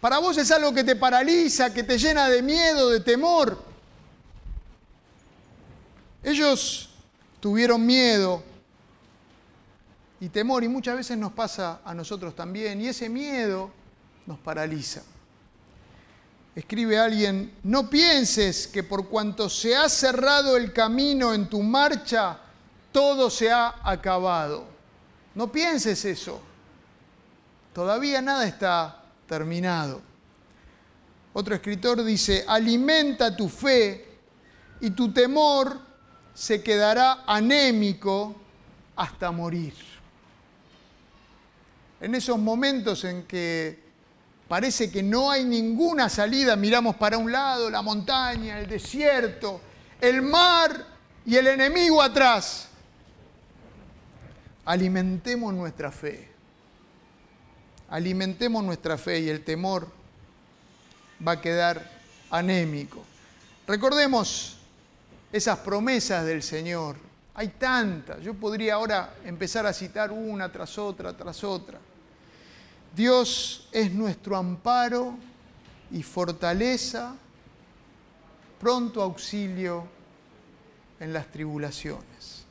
Para 0.00 0.18
vos 0.18 0.38
es 0.38 0.50
algo 0.50 0.72
que 0.72 0.82
te 0.82 0.96
paraliza, 0.96 1.74
que 1.74 1.82
te 1.82 1.98
llena 1.98 2.28
de 2.28 2.42
miedo, 2.42 2.88
de 2.88 3.00
temor. 3.00 3.62
Ellos 6.22 6.90
tuvieron 7.38 7.84
miedo 7.84 8.42
y 10.20 10.28
temor 10.28 10.64
y 10.64 10.68
muchas 10.68 10.96
veces 10.96 11.18
nos 11.18 11.32
pasa 11.32 11.80
a 11.84 11.94
nosotros 11.94 12.34
también 12.34 12.80
y 12.80 12.88
ese 12.88 13.08
miedo 13.08 13.70
nos 14.26 14.38
paraliza. 14.38 15.02
Escribe 16.54 16.98
alguien, 16.98 17.54
no 17.62 17.88
pienses 17.88 18.66
que 18.66 18.82
por 18.82 19.08
cuanto 19.08 19.48
se 19.48 19.76
ha 19.76 19.88
cerrado 19.88 20.56
el 20.56 20.72
camino 20.72 21.32
en 21.32 21.48
tu 21.48 21.62
marcha, 21.62 22.38
todo 22.90 23.30
se 23.30 23.50
ha 23.50 23.76
acabado. 23.82 24.64
No 25.34 25.52
pienses 25.52 26.04
eso. 26.04 26.40
Todavía 27.72 28.20
nada 28.20 28.46
está 28.46 28.99
terminado. 29.30 30.02
Otro 31.32 31.54
escritor 31.54 32.02
dice, 32.02 32.44
alimenta 32.48 33.36
tu 33.36 33.48
fe 33.48 34.18
y 34.80 34.90
tu 34.90 35.12
temor 35.12 35.80
se 36.34 36.60
quedará 36.64 37.22
anémico 37.24 38.34
hasta 38.96 39.30
morir. 39.30 39.74
En 42.00 42.16
esos 42.16 42.40
momentos 42.40 43.04
en 43.04 43.22
que 43.22 43.78
parece 44.48 44.90
que 44.90 45.00
no 45.00 45.30
hay 45.30 45.44
ninguna 45.44 46.08
salida, 46.08 46.56
miramos 46.56 46.96
para 46.96 47.16
un 47.16 47.30
lado, 47.30 47.70
la 47.70 47.82
montaña, 47.82 48.58
el 48.58 48.68
desierto, 48.68 49.60
el 50.00 50.22
mar 50.22 50.86
y 51.24 51.36
el 51.36 51.46
enemigo 51.46 52.02
atrás. 52.02 52.66
Alimentemos 54.64 55.54
nuestra 55.54 55.92
fe. 55.92 56.29
Alimentemos 57.90 58.62
nuestra 58.62 58.96
fe 58.96 59.20
y 59.20 59.28
el 59.28 59.42
temor 59.42 59.88
va 61.26 61.32
a 61.32 61.40
quedar 61.40 61.90
anémico. 62.30 63.02
Recordemos 63.66 64.56
esas 65.32 65.58
promesas 65.58 66.24
del 66.24 66.42
Señor. 66.42 66.96
Hay 67.34 67.48
tantas. 67.48 68.20
Yo 68.22 68.34
podría 68.34 68.74
ahora 68.74 69.14
empezar 69.24 69.66
a 69.66 69.72
citar 69.72 70.12
una 70.12 70.50
tras 70.50 70.78
otra, 70.78 71.16
tras 71.16 71.42
otra. 71.42 71.78
Dios 72.94 73.68
es 73.72 73.92
nuestro 73.92 74.36
amparo 74.36 75.14
y 75.90 76.02
fortaleza, 76.02 77.14
pronto 78.60 79.02
auxilio 79.02 79.86
en 81.00 81.12
las 81.12 81.28
tribulaciones. 81.28 82.44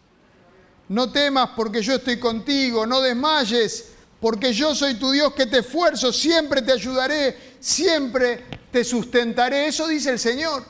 No 0.89 1.12
temas 1.12 1.51
porque 1.55 1.81
yo 1.81 1.96
estoy 1.96 2.19
contigo, 2.19 2.86
no 2.86 3.00
desmayes 3.00 3.93
porque 4.19 4.53
yo 4.53 4.75
soy 4.75 4.95
tu 4.95 5.11
Dios 5.11 5.33
que 5.33 5.45
te 5.45 5.59
esfuerzo, 5.59 6.11
siempre 6.11 6.61
te 6.61 6.73
ayudaré, 6.73 7.55
siempre 7.59 8.43
te 8.71 8.83
sustentaré. 8.83 9.67
Eso 9.67 9.88
dice 9.88 10.09
el 10.09 10.19
Señor. 10.19 10.65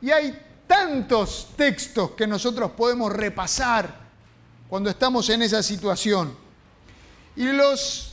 Y 0.00 0.10
hay 0.10 0.38
tantos 0.66 1.48
textos 1.56 2.12
que 2.12 2.26
nosotros 2.26 2.72
podemos 2.72 3.12
repasar 3.12 4.02
cuando 4.68 4.90
estamos 4.90 5.28
en 5.30 5.42
esa 5.42 5.62
situación. 5.62 6.36
Y 7.36 7.46
los 7.46 8.12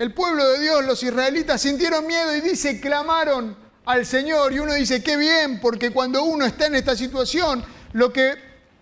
el 0.00 0.14
pueblo 0.14 0.48
de 0.48 0.60
Dios, 0.60 0.82
los 0.86 1.02
israelitas, 1.02 1.60
sintieron 1.60 2.06
miedo 2.06 2.34
y 2.34 2.40
dice, 2.40 2.80
clamaron 2.80 3.54
al 3.84 4.06
Señor. 4.06 4.50
Y 4.50 4.58
uno 4.58 4.72
dice, 4.72 5.02
qué 5.02 5.18
bien, 5.18 5.60
porque 5.60 5.90
cuando 5.90 6.24
uno 6.24 6.46
está 6.46 6.68
en 6.68 6.76
esta 6.76 6.96
situación, 6.96 7.62
lo 7.92 8.10
que 8.10 8.34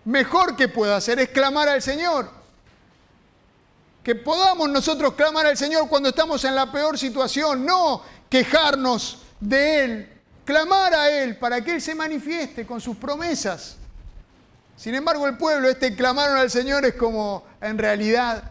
mejor 0.04 0.54
que 0.54 0.68
pueda 0.68 0.94
hacer 0.94 1.18
es 1.18 1.30
clamar 1.30 1.68
al 1.68 1.82
Señor. 1.82 2.30
Que 4.08 4.14
podamos 4.14 4.70
nosotros 4.70 5.12
clamar 5.12 5.44
al 5.44 5.58
Señor 5.58 5.86
cuando 5.86 6.08
estamos 6.08 6.42
en 6.44 6.54
la 6.54 6.72
peor 6.72 6.96
situación, 6.96 7.66
no 7.66 8.00
quejarnos 8.30 9.18
de 9.38 9.84
Él, 9.84 10.08
clamar 10.46 10.94
a 10.94 11.10
Él 11.10 11.36
para 11.36 11.60
que 11.60 11.72
Él 11.72 11.82
se 11.82 11.94
manifieste 11.94 12.64
con 12.64 12.80
sus 12.80 12.96
promesas. 12.96 13.76
Sin 14.78 14.94
embargo, 14.94 15.26
el 15.26 15.36
pueblo, 15.36 15.68
este 15.68 15.94
clamaron 15.94 16.38
al 16.38 16.50
Señor 16.50 16.86
es 16.86 16.94
como 16.94 17.44
en 17.60 17.76
realidad 17.76 18.50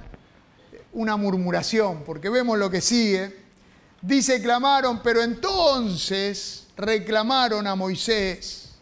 una 0.93 1.17
murmuración, 1.17 2.03
porque 2.03 2.29
vemos 2.29 2.55
lo 2.59 2.69
que 2.69 2.79
sigue. 2.79 3.35
Dice, 3.99 4.39
clamaron, 4.43 5.01
pero 5.01 5.23
entonces 5.23 6.67
reclamaron 6.77 7.65
a 7.65 7.73
Moisés. 7.73 8.73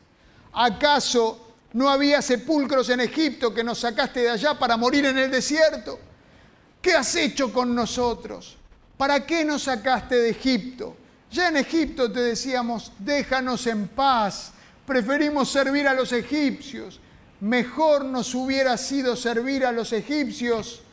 ¿Acaso 0.51 1.53
no 1.71 1.87
había 1.89 2.21
sepulcros 2.21 2.89
en 2.89 2.99
Egipto 2.99 3.53
que 3.53 3.63
nos 3.63 3.79
sacaste 3.79 4.23
de 4.23 4.31
allá 4.31 4.59
para 4.59 4.75
morir 4.75 5.05
en 5.05 5.17
el 5.17 5.31
desierto? 5.31 5.99
¿Qué 6.85 6.93
has 6.93 7.15
hecho 7.15 7.51
con 7.51 7.73
nosotros? 7.73 8.57
¿Para 8.95 9.25
qué 9.25 9.43
nos 9.43 9.63
sacaste 9.63 10.17
de 10.17 10.29
Egipto? 10.29 10.95
Ya 11.31 11.47
en 11.47 11.57
Egipto 11.57 12.11
te 12.11 12.19
decíamos, 12.19 12.91
déjanos 12.99 13.65
en 13.65 13.87
paz, 13.87 14.51
preferimos 14.85 15.49
servir 15.49 15.87
a 15.87 15.95
los 15.95 16.11
egipcios. 16.11 16.99
Mejor 17.39 18.05
nos 18.05 18.35
hubiera 18.35 18.77
sido 18.77 19.15
servir 19.15 19.65
a 19.65 19.71
los 19.71 19.93
egipcios 19.93 20.83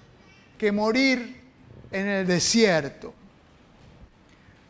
que 0.57 0.73
morir 0.73 1.43
en 1.91 2.09
el 2.09 2.27
desierto. 2.27 3.13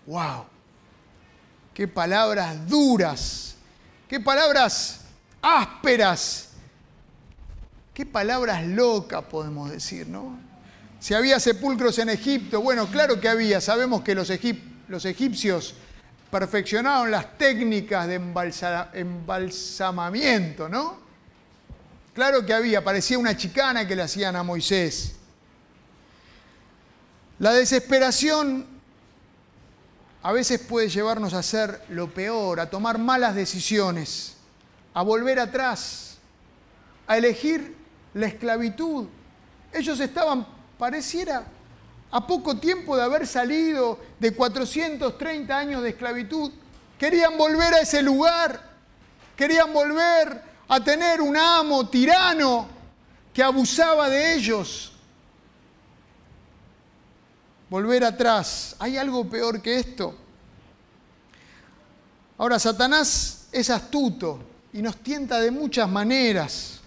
¡Wow! 0.07 0.47
¡Qué 1.73 1.87
palabras 1.87 2.69
duras! 2.69 3.55
¡Qué 4.09 4.19
palabras 4.19 5.03
ásperas! 5.41 6.49
¡Qué 7.95 8.05
palabras 8.05 8.67
locas 8.67 9.23
podemos 9.23 9.71
decir, 9.71 10.09
no? 10.09 10.42
Si 11.03 11.15
había 11.15 11.41
sepulcros 11.41 11.99
en 11.99 12.11
Egipto, 12.11 12.61
bueno, 12.61 12.87
claro 12.87 13.21
que 13.21 13.29
había. 13.29 13.61
Sabemos 13.61 14.03
que 14.03 14.15
los, 14.15 14.31
egipcios 14.31 15.75
perfeccionaron 16.31 17.11
las 17.11 17.37
técnicas 17.37 18.07
de 18.07 18.15
embalsamamiento, 18.95 20.69
¿no? 20.69 20.99
Claro 22.15 22.47
que 22.47 22.55
había, 22.55 22.85
parecía 22.85 23.19
una 23.19 23.37
chicana 23.37 23.85
que 23.85 23.97
le 23.97 24.03
hacían 24.03 24.37
a 24.37 24.45
Moisés. 24.45 25.17
La 27.41 27.53
desesperación 27.53 28.65
a 30.23 30.31
veces 30.31 30.61
puede 30.61 30.89
llevarnos 30.89 31.35
a 31.35 31.41
hacer 31.41 31.83
lo 31.89 32.15
peor, 32.15 32.61
a 32.61 32.71
tomar 32.71 32.99
malas 32.99 33.35
decisiones, 33.35 34.37
a 34.95 35.03
volver 35.03 35.41
atrás, 35.41 36.19
a 37.09 37.19
elegir 37.19 37.75
la 38.15 38.27
esclavitud. 38.27 39.09
Ellos 39.73 39.99
estaban, 39.99 40.47
pareciera, 40.83 41.45
a 42.11 42.27
poco 42.27 42.57
tiempo 42.57 42.97
de 42.97 43.05
haber 43.05 43.25
salido 43.25 44.01
de 44.19 44.35
430 44.35 45.57
años 45.57 45.81
de 45.81 45.91
esclavitud. 45.91 46.51
Querían 46.99 47.39
volver 47.39 47.73
a 47.73 47.83
ese 47.83 48.03
lugar, 48.03 48.61
querían 49.37 49.73
volver 49.73 50.43
a 50.67 50.83
tener 50.83 51.21
un 51.21 51.37
amo 51.37 51.89
tirano 51.89 52.67
que 53.33 53.45
abusaba 53.45 54.09
de 54.09 54.35
ellos, 54.35 54.93
volver 57.71 58.03
atrás. 58.03 58.75
¿Hay 58.81 58.97
algo 58.97 59.25
peor 59.31 59.63
que 59.63 59.77
esto? 59.77 60.17
Ahora, 62.39 62.59
Satanás 62.59 63.47
es 63.53 63.71
astuto 63.71 64.41
y 64.73 64.83
nos 64.83 64.97
tienta 64.97 65.39
de 65.39 65.53
muchas 65.53 65.89
maneras 65.89 66.82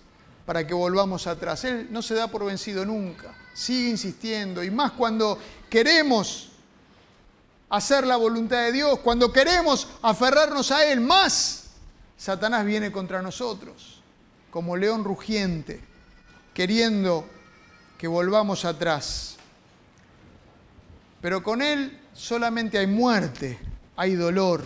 para 0.46 0.66
que 0.66 0.74
volvamos 0.74 1.28
atrás. 1.28 1.64
Él 1.64 1.88
no 1.90 2.02
se 2.02 2.16
da 2.16 2.28
por 2.28 2.46
vencido 2.46 2.86
nunca, 2.86 3.34
sigue 3.54 3.90
insistiendo, 3.90 4.64
y 4.64 4.72
más 4.72 4.92
cuando 4.92 5.40
queremos 5.70 6.50
hacer 7.70 8.06
la 8.06 8.16
voluntad 8.16 8.58
de 8.58 8.72
Dios, 8.72 9.00
cuando 9.00 9.32
queremos 9.32 9.88
aferrarnos 10.02 10.72
a 10.72 10.86
Él, 10.86 11.02
más 11.02 11.64
Satanás 12.18 12.66
viene 12.66 12.92
contra 12.92 13.22
nosotros, 13.22 14.02
como 14.52 14.78
león 14.78 15.04
rugiente, 15.04 15.82
queriendo 16.54 17.28
que 17.98 18.08
volvamos 18.08 18.66
atrás. 18.66 19.36
Pero 21.22 21.42
con 21.42 21.62
Él 21.62 22.00
solamente 22.14 22.78
hay 22.78 22.88
muerte, 22.88 23.58
hay 23.96 24.16
dolor, 24.16 24.64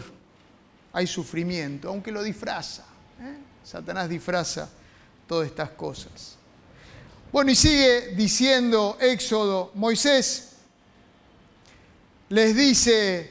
hay 0.91 1.07
sufrimiento, 1.07 1.87
aunque 1.87 2.11
lo 2.11 2.21
disfraza. 2.21 2.83
¿eh? 3.21 3.37
Satanás 3.63 4.09
disfraza 4.09 4.69
todas 5.29 5.47
estas 5.47 5.69
cosas. 5.69 6.37
Bueno, 7.31 7.51
y 7.51 7.55
sigue 7.55 8.15
diciendo 8.15 8.97
Éxodo, 8.99 9.71
Moisés 9.75 10.53
les 12.29 12.55
dice 12.55 13.29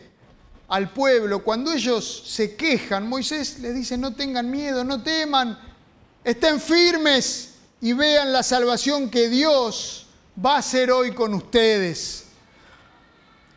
al 0.68 0.92
pueblo, 0.92 1.42
cuando 1.42 1.72
ellos 1.72 2.22
se 2.24 2.54
quejan, 2.54 3.08
Moisés 3.08 3.58
les 3.58 3.74
dice, 3.74 3.98
no 3.98 4.14
tengan 4.14 4.48
miedo, 4.48 4.84
no 4.84 5.02
teman, 5.02 5.58
estén 6.22 6.60
firmes 6.60 7.54
y 7.80 7.92
vean 7.92 8.32
la 8.32 8.44
salvación 8.44 9.10
que 9.10 9.28
Dios 9.28 10.06
va 10.44 10.54
a 10.54 10.58
hacer 10.58 10.92
hoy 10.92 11.12
con 11.12 11.34
ustedes. 11.34 12.26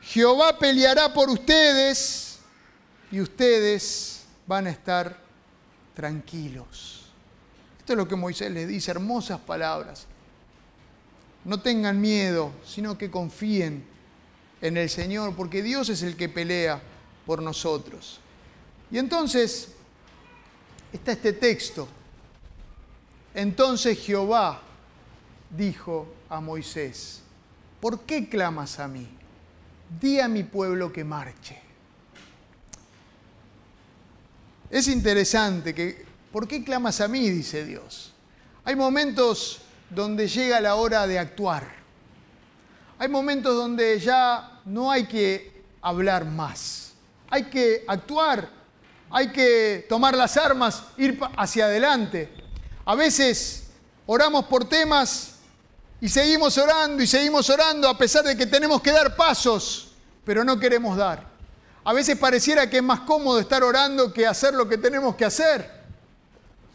Jehová 0.01 0.57
peleará 0.57 1.13
por 1.13 1.29
ustedes 1.29 2.39
y 3.11 3.21
ustedes 3.21 4.21
van 4.47 4.65
a 4.65 4.71
estar 4.71 5.15
tranquilos. 5.93 7.00
Esto 7.91 7.99
es 7.99 8.05
lo 8.05 8.07
que 8.07 8.15
Moisés 8.15 8.49
les 8.49 8.69
dice, 8.69 8.89
hermosas 8.89 9.41
palabras. 9.41 10.05
No 11.43 11.59
tengan 11.59 11.99
miedo, 11.99 12.53
sino 12.65 12.97
que 12.97 13.11
confíen 13.11 13.83
en 14.61 14.77
el 14.77 14.89
Señor, 14.89 15.35
porque 15.35 15.61
Dios 15.61 15.89
es 15.89 16.01
el 16.01 16.15
que 16.15 16.29
pelea 16.29 16.81
por 17.25 17.41
nosotros. 17.41 18.21
Y 18.91 18.97
entonces 18.97 19.73
está 20.93 21.11
este 21.11 21.33
texto. 21.33 21.85
Entonces 23.33 23.99
Jehová 23.99 24.61
dijo 25.49 26.07
a 26.29 26.39
Moisés, 26.39 27.23
¿por 27.81 28.03
qué 28.03 28.29
clamas 28.29 28.79
a 28.79 28.87
mí? 28.87 29.05
Di 29.99 30.21
a 30.21 30.29
mi 30.29 30.43
pueblo 30.43 30.93
que 30.93 31.03
marche. 31.03 31.61
Es 34.69 34.87
interesante 34.87 35.75
que, 35.75 36.10
¿por 36.31 36.47
qué 36.47 36.63
clamas 36.63 37.01
a 37.01 37.07
mí? 37.07 37.29
dice 37.29 37.65
Dios. 37.65 38.13
Hay 38.63 38.75
momentos 38.75 39.59
donde 39.89 40.27
llega 40.27 40.61
la 40.61 40.75
hora 40.75 41.07
de 41.07 41.19
actuar. 41.19 41.81
Hay 42.99 43.07
momentos 43.07 43.55
donde 43.55 43.99
ya 43.99 44.59
no 44.65 44.91
hay 44.91 45.05
que 45.05 45.63
hablar 45.81 46.25
más. 46.25 46.93
Hay 47.29 47.45
que 47.45 47.83
actuar, 47.87 48.49
hay 49.09 49.31
que 49.31 49.85
tomar 49.89 50.15
las 50.15 50.37
armas, 50.37 50.83
ir 50.97 51.19
hacia 51.37 51.65
adelante. 51.65 52.29
A 52.85 52.95
veces 52.95 53.69
oramos 54.05 54.45
por 54.45 54.67
temas 54.67 55.35
y 55.99 56.09
seguimos 56.09 56.57
orando 56.57 57.01
y 57.01 57.07
seguimos 57.07 57.49
orando 57.49 57.87
a 57.87 57.97
pesar 57.97 58.23
de 58.23 58.35
que 58.35 58.45
tenemos 58.45 58.81
que 58.81 58.91
dar 58.91 59.15
pasos, 59.15 59.93
pero 60.25 60.43
no 60.43 60.59
queremos 60.59 60.97
dar. 60.97 61.25
A 61.83 61.93
veces 61.93 62.17
pareciera 62.17 62.69
que 62.69 62.77
es 62.77 62.83
más 62.83 63.01
cómodo 63.01 63.39
estar 63.39 63.63
orando 63.63 64.13
que 64.13 64.27
hacer 64.27 64.53
lo 64.53 64.67
que 64.69 64.77
tenemos 64.77 65.15
que 65.15 65.25
hacer. 65.25 65.80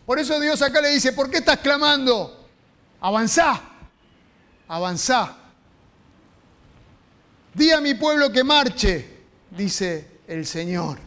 Por 0.07 0.21
eso 0.21 0.39
Dios 0.39 0.63
acá 0.63 0.81
le 0.81 0.91
dice, 0.91 1.13
¿por 1.13 1.29
qué 1.29 1.39
estás 1.39 1.59
clamando? 1.59 2.49
Avanzá, 3.01 3.61
avanzá. 4.69 5.37
Di 7.53 7.73
a 7.73 7.81
mi 7.81 7.95
pueblo 7.95 8.31
que 8.31 8.45
marche, 8.45 9.25
dice 9.51 10.21
el 10.29 10.47
Señor. 10.47 10.99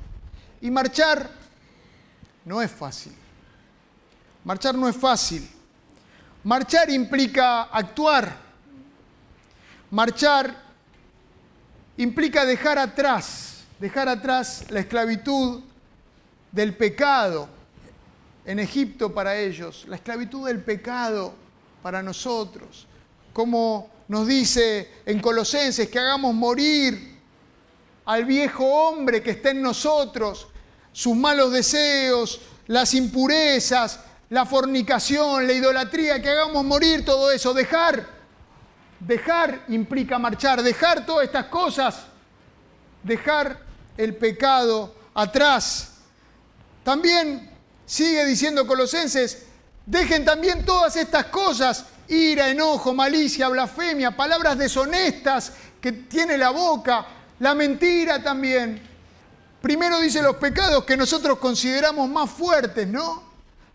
Y 0.60 0.70
marchar 0.70 1.32
no 2.44 2.62
es 2.62 2.70
fácil. 2.70 3.16
Marchar 4.44 4.76
no 4.76 4.90
es 4.90 4.98
fácil. 4.98 5.50
Marchar 6.44 6.90
implica 6.90 7.64
actuar. 7.64 8.36
Marchar 9.92 10.54
implica 11.96 12.46
dejar 12.46 12.78
atrás, 12.78 13.64
dejar 13.80 14.10
atrás 14.10 14.66
la 14.70 14.82
esclavitud 14.82 15.62
del 16.52 16.76
pecado 16.76 17.59
en 18.50 18.58
Egipto 18.58 19.14
para 19.14 19.38
ellos, 19.38 19.86
la 19.88 19.98
esclavitud 19.98 20.48
del 20.48 20.64
pecado 20.64 21.36
para 21.84 22.02
nosotros. 22.02 22.88
Como 23.32 23.92
nos 24.08 24.26
dice 24.26 24.90
en 25.06 25.20
Colosenses, 25.20 25.88
que 25.88 26.00
hagamos 26.00 26.34
morir 26.34 27.20
al 28.06 28.26
viejo 28.26 28.66
hombre 28.66 29.22
que 29.22 29.30
está 29.30 29.52
en 29.52 29.62
nosotros, 29.62 30.48
sus 30.92 31.16
malos 31.16 31.52
deseos, 31.52 32.42
las 32.66 32.96
impurezas, 32.96 34.00
la 34.30 34.48
fornicación, 34.48 35.46
la 35.46 35.54
idolatría, 35.54 36.20
que 36.20 36.30
hagamos 36.30 36.66
morir 36.66 37.06
todo 37.06 37.30
eso, 37.30 37.54
dejar. 37.54 38.04
Dejar 39.00 39.64
implica 39.68 40.18
marchar, 40.18 40.64
dejar 40.64 41.06
todas 41.06 41.26
estas 41.26 41.46
cosas, 41.46 42.08
dejar 43.04 43.60
el 43.96 44.16
pecado 44.16 44.96
atrás. 45.14 46.00
También 46.84 47.59
sigue 47.90 48.24
diciendo 48.24 48.68
Colosenses, 48.68 49.40
dejen 49.84 50.24
también 50.24 50.64
todas 50.64 50.96
estas 50.96 51.26
cosas, 51.26 51.86
ira, 52.08 52.48
enojo, 52.48 52.94
malicia, 52.94 53.48
blasfemia, 53.48 54.16
palabras 54.16 54.60
deshonestas 54.60 55.52
que 55.82 55.92
tiene 55.94 56.38
la 56.38 56.52
boca, 56.52 57.04
la 57.40 57.56
mentira 57.56 58.22
también. 58.22 58.80
Primero 59.60 60.00
dice 60.00 60.22
los 60.22 60.36
pecados 60.36 60.84
que 60.86 60.96
nosotros 60.96 61.40
consideramos 61.40 62.08
más 62.08 62.30
fuertes, 62.30 62.88
¿no? 62.88 63.24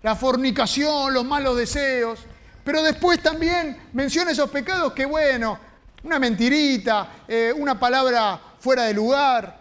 la 0.04 0.14
fornicación, 0.14 1.12
los 1.12 1.24
malos 1.24 1.56
deseos, 1.56 2.20
pero 2.62 2.82
después 2.82 3.20
también 3.20 3.88
menciona 3.94 4.30
esos 4.30 4.48
pecados 4.48 4.92
que, 4.92 5.06
bueno, 5.06 5.58
una 6.04 6.20
mentirita, 6.20 7.24
eh, 7.26 7.52
una 7.56 7.80
palabra 7.80 8.40
fuera 8.60 8.84
de 8.84 8.94
lugar, 8.94 9.58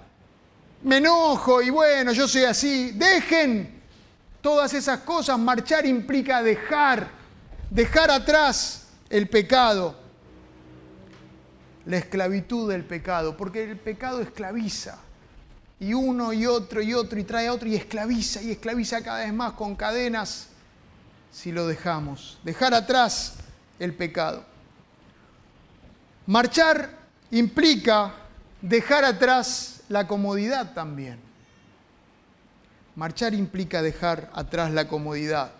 me 0.83 0.97
enojo 0.97 1.59
y 1.59 1.71
bueno, 1.71 2.11
yo 2.11 2.27
soy 2.27 2.43
así. 2.43 2.91
Dejen 2.91 3.82
todas 4.43 4.73
esas 4.73 4.99
cosas, 4.99 5.39
marchar 5.39 5.87
implica 5.87 6.43
dejar, 6.43 7.07
dejar 7.71 8.11
atrás 8.11 8.89
el 9.09 9.27
pecado, 9.29 9.95
la 11.85 11.97
esclavitud 11.97 12.69
del 12.69 12.83
pecado, 12.83 13.35
porque 13.37 13.63
el 13.63 13.79
pecado 13.79 14.21
esclaviza 14.21 14.99
y 15.79 15.93
uno 15.93 16.33
y 16.33 16.45
otro 16.45 16.81
y 16.81 16.93
otro 16.93 17.19
y 17.19 17.23
trae 17.23 17.47
a 17.47 17.53
otro 17.53 17.69
y 17.69 17.75
esclaviza 17.75 18.41
y 18.41 18.51
esclaviza 18.51 19.01
cada 19.01 19.19
vez 19.19 19.33
más 19.33 19.53
con 19.53 19.75
cadenas 19.75 20.49
si 21.31 21.51
lo 21.53 21.65
dejamos. 21.65 22.37
Dejar 22.43 22.73
atrás 22.73 23.35
el 23.79 23.93
pecado. 23.93 24.43
Marchar 26.27 26.89
implica 27.31 28.13
dejar 28.61 29.05
atrás 29.05 29.81
la 29.87 30.05
comodidad 30.05 30.73
también. 30.73 31.32
Marchar 32.95 33.33
implica 33.33 33.81
dejar 33.81 34.29
atrás 34.33 34.71
la 34.71 34.87
comodidad. 34.87 35.51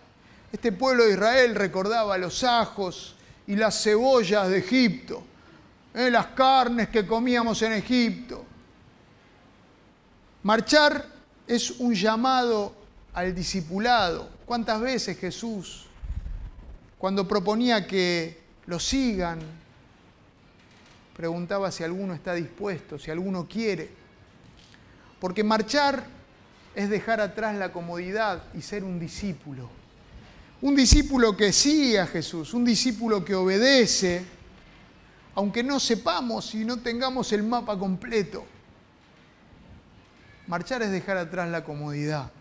Este 0.52 0.72
pueblo 0.72 1.06
de 1.06 1.14
Israel 1.14 1.56
recordaba 1.56 2.18
los 2.18 2.44
ajos 2.44 3.16
y 3.48 3.56
las 3.56 3.82
cebollas 3.82 4.50
de 4.50 4.60
Egipto, 4.60 5.24
¿eh? 5.94 6.10
las 6.12 6.28
carnes 6.28 6.90
que 6.90 7.06
comíamos 7.06 7.62
en 7.64 7.74
Egipto 7.74 8.46
Marchar 10.44 11.06
es 11.48 11.72
un 11.72 11.96
llamado 11.96 12.76
al 13.14 13.34
discipulado. 13.34 14.30
¿Cuántas 14.46 14.82
veces 14.82 15.18
Jesús, 15.18 15.86
cuando 16.98 17.26
proponía 17.26 17.88
que 17.88 18.42
lo 18.66 18.78
sigan, 18.78 19.40
preguntaba 21.16 21.72
si 21.72 21.86
alguno 21.86 22.14
está 22.14 22.34
dispuesto, 22.34 23.00
si 23.00 23.10
alguno 23.10 23.48
quiere? 23.48 23.90
Porque 25.22 25.46
marchar 25.46 26.04
es 26.76 26.90
dejar 26.90 27.22
atrás 27.22 27.56
la 27.56 27.72
comodidad 27.72 28.44
y 28.54 28.62
ser 28.62 28.84
un 28.84 29.00
discípulo. 29.00 29.70
Un 30.62 30.76
discípulo 30.76 31.36
que 31.36 31.52
sigue 31.52 32.00
a 32.00 32.08
Jesús, 32.08 32.54
un 32.54 32.64
discípulo 32.64 33.24
que 33.24 33.36
obedece, 33.36 34.24
aunque 35.36 35.64
no 35.64 35.80
sepamos 35.80 36.54
y 36.56 36.64
no 36.64 36.78
tengamos 36.80 37.32
el 37.34 37.44
mapa 37.44 37.78
completo. 37.78 38.46
Marchar 40.48 40.82
es 40.84 40.92
dejar 40.92 41.18
atrás 41.18 41.50
la 41.50 41.64
comodidad. 41.64 42.32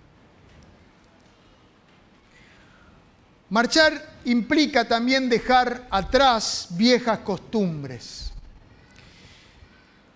Marchar 3.50 4.08
implica 4.24 4.86
también 4.86 5.28
dejar 5.28 5.86
atrás 5.90 6.68
viejas 6.70 7.18
costumbres, 7.18 8.32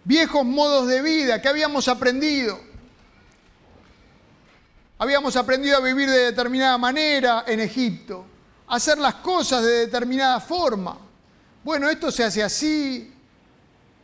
viejos 0.04 0.44
modos 0.44 0.86
de 0.86 1.02
vida 1.02 1.42
que 1.42 1.48
habíamos 1.48 1.86
aprendido. 1.88 2.58
Habíamos 4.98 5.36
aprendido 5.36 5.76
a 5.76 5.80
vivir 5.80 6.08
de 6.08 6.26
determinada 6.26 6.78
manera 6.78 7.44
en 7.46 7.60
Egipto, 7.60 8.24
a 8.66 8.76
hacer 8.76 8.98
las 8.98 9.16
cosas 9.16 9.62
de 9.62 9.86
determinada 9.86 10.40
forma. 10.40 10.96
Bueno, 11.62 11.88
esto 11.90 12.10
se 12.10 12.24
hace 12.24 12.42
así, 12.42 13.12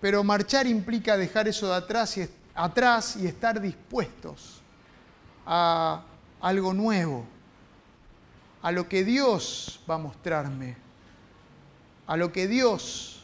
pero 0.00 0.22
marchar 0.22 0.66
implica 0.66 1.16
dejar 1.16 1.48
eso 1.48 1.68
de 1.68 1.76
atrás 1.76 2.16
y 2.18 2.28
atrás 2.54 3.16
y 3.16 3.26
estar 3.26 3.60
dispuestos 3.60 4.60
a 5.46 6.02
algo 6.40 6.74
nuevo, 6.74 7.24
a 8.60 8.70
lo 8.70 8.88
que 8.88 9.04
Dios 9.04 9.80
va 9.88 9.94
a 9.94 9.98
mostrarme 9.98 10.82
a 12.06 12.16
lo 12.16 12.32
que 12.32 12.46
Dios 12.46 13.22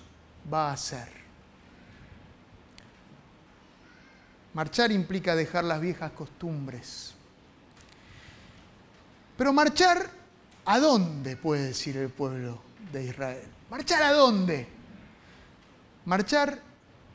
va 0.53 0.71
a 0.71 0.73
hacer. 0.73 1.09
Marchar 4.55 4.91
implica 4.93 5.37
dejar 5.37 5.65
las 5.65 5.81
viejas 5.81 6.11
costumbres. 6.13 7.15
Pero 9.39 9.53
marchar, 9.53 10.11
¿a 10.65 10.81
dónde 10.81 11.37
puede 11.37 11.69
decir 11.69 11.97
el 11.97 12.09
pueblo 12.09 12.61
de 12.93 13.05
Israel? 13.05 13.47
¿Marchar 13.71 14.03
a 14.03 14.13
dónde? 14.13 14.67
Marchar 16.07 16.59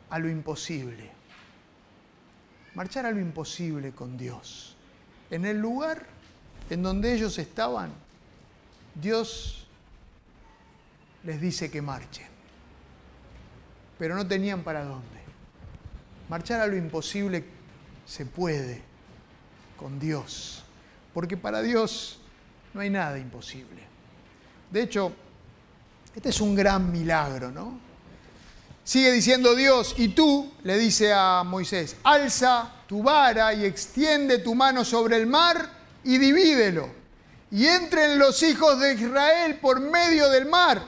a 0.09 0.19
lo 0.19 0.29
imposible. 0.29 1.12
Marchar 2.75 3.05
a 3.05 3.12
lo 3.12 3.19
imposible 3.19 3.91
con 3.91 4.17
Dios. 4.17 4.77
En 5.29 5.45
el 5.45 5.59
lugar 5.59 6.05
en 6.69 6.81
donde 6.81 7.13
ellos 7.13 7.38
estaban, 7.39 7.91
Dios 8.95 9.67
les 11.25 11.41
dice 11.41 11.69
que 11.69 11.81
marchen. 11.81 12.27
Pero 13.99 14.15
no 14.15 14.25
tenían 14.25 14.63
para 14.63 14.86
dónde. 14.86 15.19
Marchar 16.29 16.62
a 16.62 16.67
lo 16.67 16.77
imposible 16.77 17.43
se 18.05 18.25
puede 18.25 18.81
con 19.75 19.99
Dios, 19.99 20.63
porque 21.13 21.38
para 21.38 21.62
Dios 21.62 22.19
no 22.73 22.82
hay 22.82 22.89
nada 22.89 23.17
imposible. 23.17 23.82
De 24.71 24.82
hecho, 24.82 25.13
este 26.15 26.30
es 26.30 26.41
un 26.41 26.56
gran 26.56 26.91
milagro, 26.91 27.52
¿no? 27.52 27.80
Sigue 28.84 29.12
diciendo 29.12 29.56
Dios, 29.56 29.95
y 29.97 30.10
tú, 30.10 30.52
le 30.63 30.78
dice 30.78 31.13
a 31.13 31.43
Moisés, 31.43 31.95
alza 32.04 32.69
tu 32.88 33.02
vara 33.02 33.54
y 33.54 33.63
extiende 33.63 34.39
tu 34.39 34.56
mano 34.56 34.84
sobre 34.84 35.17
el 35.17 35.26
mar 35.26 35.69
y 36.04 36.17
divídelo. 36.17 36.89
Y 37.49 37.65
entren 37.65 38.19
los 38.19 38.43
hijos 38.43 38.80
de 38.80 38.95
Israel 38.95 39.60
por 39.62 39.80
medio 39.80 40.30
del 40.30 40.47
mar, 40.47 40.82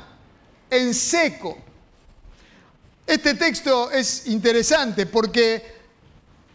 en 0.69 0.93
seco. 0.93 1.57
Este 3.07 3.35
texto 3.35 3.91
es 3.91 4.27
interesante 4.27 5.05
porque 5.05 5.63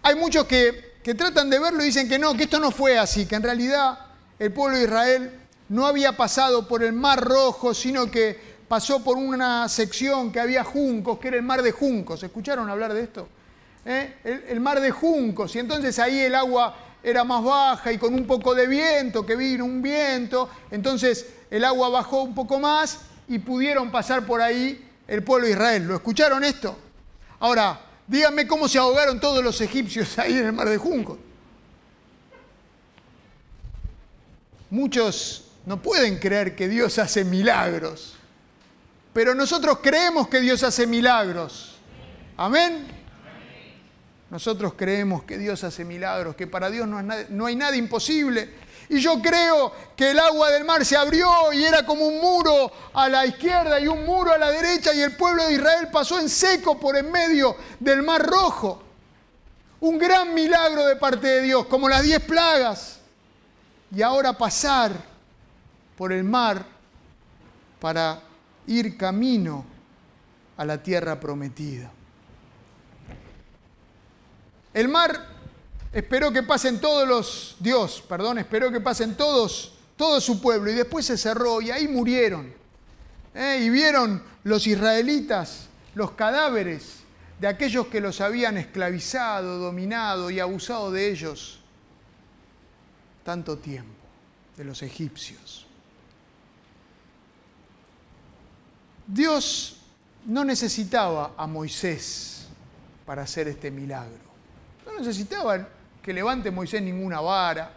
hay 0.03 0.17
muchos 0.17 0.47
que, 0.47 0.90
tratan 1.15 1.51
de 1.51 1.59
verlo 1.59 1.83
y 1.83 1.87
dicen 1.87 2.09
que 2.09 2.19
no, 2.19 2.35
que 2.35 2.45
esto 2.45 2.61
no 2.61 2.71
fue 2.71 2.99
así, 2.99 3.27
que 3.27 3.35
en 3.35 3.43
realidad 3.43 3.99
el 4.39 4.53
pueblo 4.53 4.77
de 4.77 4.85
Israel 4.85 5.41
no 5.69 5.87
había 5.87 6.17
pasado 6.17 6.67
por 6.67 6.83
el 6.83 6.93
mar 6.93 7.21
rojo, 7.23 7.75
sino 7.75 8.11
que 8.11 8.39
pasó 8.69 9.03
por 9.03 9.17
una 9.17 9.69
sección 9.69 10.31
que 10.31 10.41
había 10.41 10.65
juncos, 10.65 11.19
que 11.19 11.29
era 11.29 11.37
el 11.37 11.43
mar 11.43 11.63
de 11.63 11.73
juncos. 11.73 12.23
¿Escucharon 12.23 12.69
hablar 12.69 12.93
de 12.93 13.03
esto? 13.03 13.29
¿Eh? 13.85 14.17
El, 14.25 14.45
el, 14.49 14.61
mar 14.61 14.81
de 14.81 14.91
juncos, 14.91 15.57
y 15.57 15.59
entonces 15.59 15.99
ahí 15.99 16.21
el 16.21 16.35
agua 16.35 16.77
era 17.03 17.25
más 17.25 17.43
baja 17.43 17.93
y 17.93 17.99
con 17.99 18.15
un 18.15 18.27
poco 18.27 18.55
de 18.55 18.67
viento, 18.67 19.25
que 19.25 19.37
vino 19.37 19.65
un 19.65 19.81
viento, 19.81 20.51
entonces 20.71 21.27
el 21.51 21.65
agua 21.65 21.89
bajó 21.89 22.23
un 22.23 22.35
poco 22.35 22.59
más 22.59 22.99
y 23.27 23.39
pudieron 23.39 23.91
pasar 23.91 24.27
por 24.27 24.43
ahí 24.43 24.87
el 25.09 25.23
pueblo 25.23 25.47
de 25.47 25.53
Israel. 25.53 25.85
¿Lo 25.87 25.95
escucharon 25.95 26.45
esto? 26.45 26.77
Ahora, 27.41 27.81
díganme 28.11 28.47
cómo 28.49 28.69
se 28.69 28.77
ahogaron 28.77 29.21
todos 29.21 29.43
los 29.43 29.61
egipcios 29.61 30.19
ahí 30.19 30.37
en 30.37 30.47
el 30.47 30.53
mar 30.53 30.69
de 30.69 30.77
Junco. 30.77 31.17
Muchos 34.69 35.47
no 35.65 35.81
pueden 35.81 36.19
creer 36.19 36.57
que 36.57 36.69
Dios 36.69 36.99
hace 36.99 37.25
milagros, 37.25 38.17
pero 39.13 39.35
nosotros 39.35 39.79
creemos 39.81 40.29
que 40.29 40.41
Dios 40.41 40.63
hace 40.65 40.89
milagros. 40.89 41.77
Amén. 42.37 42.87
Nosotros 44.29 44.75
creemos 44.77 45.23
que 45.23 45.39
Dios 45.39 45.63
hace 45.63 45.85
milagros, 45.85 46.35
que 46.35 46.47
para 46.47 46.69
Dios 46.69 46.89
no, 46.89 47.03
no 47.03 47.47
hay 47.47 47.57
nada 47.57 47.77
imposible. 47.77 48.49
Y 48.91 48.99
yo 48.99 49.23
creo 49.23 49.73
que 49.95 50.11
el 50.11 50.19
agua 50.19 50.51
del 50.51 50.65
mar 50.65 50.85
se 50.85 50.97
abrió 50.97 51.53
y 51.53 51.65
era 51.65 51.87
como 51.87 52.09
un 52.09 52.21
muro 52.21 52.73
a 52.93 53.09
la 53.09 53.25
izquierda 53.25 53.79
y 53.79 53.87
un 53.87 54.05
muro 54.05 54.33
a 54.33 54.39
la 54.39 54.51
derecha 54.51 54.93
y 54.93 55.01
el 55.01 55.17
pueblo 55.17 55.47
de 55.47 55.53
Israel 55.53 55.89
pasó 55.93 56.19
en 56.19 56.29
seco 56.29 56.79
por 56.79 56.97
en 56.97 57.09
medio 57.09 57.57
del 57.79 58.03
mar 58.03 58.21
rojo. 58.21 58.83
Un 59.79 59.97
gran 59.97 60.35
milagro 60.35 60.85
de 60.87 60.97
parte 60.97 61.29
de 61.29 61.43
Dios, 61.43 61.67
como 61.67 61.89
las 61.89 62.03
diez 62.03 62.19
plagas. 62.19 62.99
Y 63.95 64.03
ahora 64.03 64.33
pasar 64.33 64.91
por 65.97 66.13
el 66.13 66.25
mar 66.25 66.67
para 67.79 68.21
ir 68.67 68.97
camino 68.97 69.65
a 70.57 70.65
la 70.65 70.83
tierra 70.83 71.21
prometida. 71.21 71.93
El 74.75 74.89
mar 74.89 75.30
esperó 75.93 76.33
que 76.33 76.43
pasen 76.43 76.81
todos 76.81 77.07
los, 77.09 77.57
Dios, 77.59 78.03
perdón, 78.09 78.39
esperó 78.39 78.71
que 78.71 78.81
pasen 78.81 79.17
todos, 79.17 79.75
todo 79.97 80.21
su 80.21 80.41
pueblo 80.41 80.71
y 80.71 80.75
después 80.75 81.07
se 81.07 81.17
cerró 81.17 81.61
y 81.61 81.71
ahí 81.71 81.89
murieron. 81.89 82.53
¿eh? 83.35 83.61
Y 83.63 83.71
vieron 83.71 84.23
los 84.45 84.67
israelitas 84.67 85.69
los 85.95 86.13
cadáveres 86.13 87.01
de 87.41 87.49
aquellos 87.49 87.87
que 87.87 88.01
los 88.01 88.21
habían 88.21 88.57
esclavizado, 88.57 89.59
dominado 89.59 90.31
y 90.31 90.41
abusado 90.41 90.91
de 90.93 91.11
ellos 91.11 91.61
tanto 93.25 93.59
tiempo, 93.59 94.05
de 94.57 94.65
los 94.65 94.83
egipcios. 94.83 95.67
Dios 99.07 99.77
no 100.27 100.45
necesitaba 100.45 101.35
a 101.37 101.47
Moisés 101.47 102.47
para 103.05 103.23
hacer 103.23 103.49
este 103.49 103.71
milagro. 103.71 104.31
No 104.87 104.99
necesitaba 104.99 105.69
que 106.03 106.13
levante 106.13 106.51
Moisés 106.51 106.83
ninguna 106.83 107.21
vara. 107.21 107.71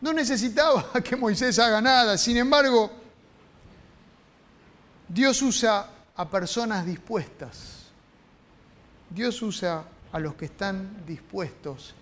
No 0.00 0.12
necesitaba 0.12 0.92
que 1.04 1.16
Moisés 1.16 1.58
haga 1.58 1.80
nada. 1.80 2.18
Sin 2.18 2.36
embargo, 2.36 2.90
Dios 5.08 5.40
usa 5.42 5.88
a 6.16 6.28
personas 6.28 6.84
dispuestas. 6.84 7.86
Dios 9.10 9.40
usa 9.42 9.84
a 10.12 10.18
los 10.18 10.34
que 10.34 10.46
están 10.46 11.04
dispuestos 11.06 11.94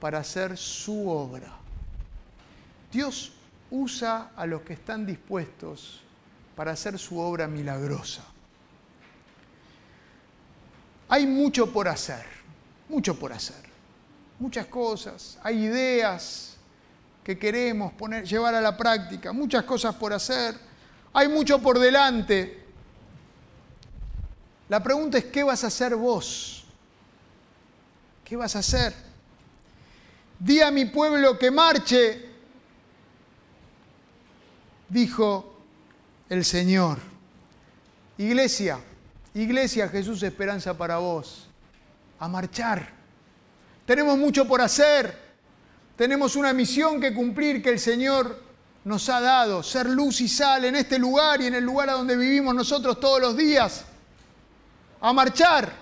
para 0.00 0.18
hacer 0.18 0.56
su 0.56 1.08
obra. 1.08 1.52
Dios 2.92 3.32
usa 3.70 4.30
a 4.36 4.46
los 4.46 4.62
que 4.62 4.74
están 4.74 5.06
dispuestos 5.06 6.00
para 6.54 6.72
hacer 6.72 6.98
su 6.98 7.18
obra 7.18 7.46
milagrosa. 7.46 8.22
Hay 11.08 11.26
mucho 11.26 11.72
por 11.72 11.86
hacer, 11.86 12.24
mucho 12.88 13.16
por 13.16 13.32
hacer 13.32 13.75
muchas 14.38 14.66
cosas, 14.66 15.38
hay 15.42 15.64
ideas 15.64 16.56
que 17.24 17.38
queremos 17.38 17.92
poner, 17.94 18.24
llevar 18.24 18.54
a 18.54 18.60
la 18.60 18.76
práctica, 18.76 19.32
muchas 19.32 19.64
cosas 19.64 19.94
por 19.94 20.12
hacer, 20.12 20.56
hay 21.12 21.28
mucho 21.28 21.60
por 21.60 21.78
delante. 21.78 22.64
La 24.68 24.82
pregunta 24.82 25.18
es, 25.18 25.24
¿qué 25.26 25.42
vas 25.42 25.64
a 25.64 25.68
hacer 25.68 25.96
vos? 25.96 26.64
¿Qué 28.24 28.36
vas 28.36 28.54
a 28.56 28.60
hacer? 28.60 28.94
Di 30.38 30.60
a 30.60 30.70
mi 30.70 30.84
pueblo 30.84 31.38
que 31.38 31.50
marche, 31.50 32.26
dijo 34.88 35.62
el 36.28 36.44
Señor. 36.44 36.98
Iglesia, 38.18 38.78
iglesia 39.34 39.88
Jesús 39.88 40.22
esperanza 40.22 40.76
para 40.76 40.98
vos, 40.98 41.48
a 42.18 42.28
marchar 42.28 42.95
tenemos 43.86 44.18
mucho 44.18 44.46
por 44.46 44.60
hacer. 44.60 45.16
Tenemos 45.96 46.36
una 46.36 46.52
misión 46.52 47.00
que 47.00 47.14
cumplir 47.14 47.62
que 47.62 47.70
el 47.70 47.78
Señor 47.78 48.42
nos 48.84 49.08
ha 49.08 49.20
dado. 49.20 49.62
Ser 49.62 49.88
luz 49.88 50.20
y 50.20 50.28
sal 50.28 50.64
en 50.66 50.76
este 50.76 50.98
lugar 50.98 51.40
y 51.40 51.46
en 51.46 51.54
el 51.54 51.64
lugar 51.64 51.88
a 51.88 51.92
donde 51.94 52.16
vivimos 52.16 52.54
nosotros 52.54 53.00
todos 53.00 53.20
los 53.20 53.36
días. 53.36 53.84
A 55.00 55.12
marchar. 55.12 55.72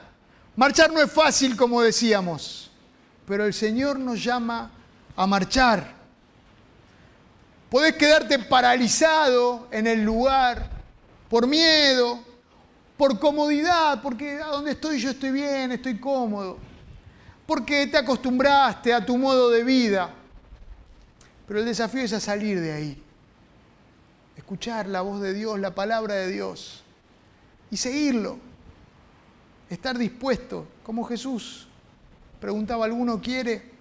Marchar 0.55 0.93
no 0.93 1.01
es 1.01 1.11
fácil, 1.11 1.57
como 1.57 1.81
decíamos. 1.81 2.71
Pero 3.27 3.47
el 3.47 3.55
Señor 3.55 3.99
nos 3.99 4.23
llama 4.23 4.71
a 5.17 5.27
marchar. 5.27 5.95
Podés 7.71 7.97
quedarte 7.97 8.39
paralizado 8.39 9.67
en 9.71 9.87
el 9.87 10.05
lugar 10.05 10.71
por 11.29 11.49
miedo, 11.49 12.23
por 12.97 13.19
comodidad, 13.19 14.01
porque 14.03 14.41
a 14.41 14.49
donde 14.49 14.73
estoy 14.73 15.01
yo 15.01 15.11
estoy 15.11 15.33
bien, 15.33 15.73
estoy 15.73 15.99
cómodo 15.99 16.74
porque 17.47 17.87
te 17.87 17.99
acostumbraste 17.99 18.93
a 18.93 19.05
tu 19.05 19.19
modo 19.19 19.51
de 19.51 19.65
vida. 19.65 20.15
Pero 21.47 21.61
el 21.61 21.67
desafío 21.67 22.03
es 22.03 22.13
a 22.13 22.21
salir 22.21 22.61
de 22.61 22.73
ahí, 22.73 23.03
escuchar 24.37 24.87
la 24.89 25.03
voz 25.03 25.21
de 25.21 25.35
Dios, 25.35 25.59
la 25.61 25.75
palabra 25.75 26.15
de 26.15 26.29
Dios 26.29 26.83
y 27.71 27.77
seguirlo. 27.77 28.39
Estar 29.69 29.99
dispuesto, 29.99 30.67
como 30.83 31.05
Jesús 31.05 31.69
preguntaba, 32.41 32.85
¿alguno 32.85 33.21
quiere? 33.21 33.73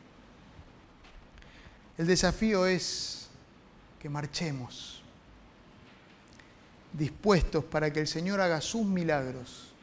El 1.97 2.07
desafío 2.07 2.65
es 2.65 3.27
que 3.99 4.09
marchemos, 4.09 5.01
dispuestos 6.91 7.63
para 7.65 7.91
que 7.91 7.99
el 7.99 8.07
Señor 8.07 8.41
haga 8.41 8.61
sus 8.61 8.85
milagros 8.85 9.73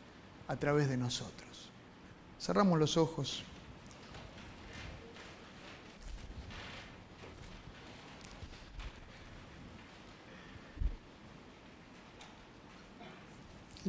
a 0.48 0.56
través 0.56 0.88
de 0.88 0.96
nosotros. 0.96 1.70
Cerramos 2.40 2.78
los 2.78 2.96
ojos. 2.96 3.44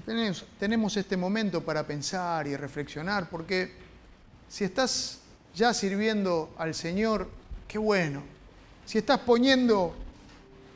Tenemos, 0.06 0.98
este 0.98 1.18
momento 1.18 1.64
para 1.64 1.86
pensar 1.86 2.48
y 2.48 2.56
reflexionar, 2.56 3.30
porque 3.30 3.72
si 4.50 4.64
estás 4.64 5.20
ya 5.54 5.74
sirviendo 5.74 6.54
al 6.58 6.74
Señor, 6.74 7.30
qué 7.68 7.78
bueno. 7.78 8.24
Si 8.86 8.98
estás 8.98 9.20
poniendo 9.20 9.94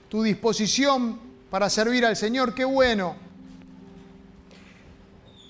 tu 0.09 0.23
disposición 0.23 1.19
para 1.49 1.69
servir 1.69 2.05
al 2.05 2.15
Señor, 2.15 2.53
qué 2.53 2.65
bueno. 2.65 3.15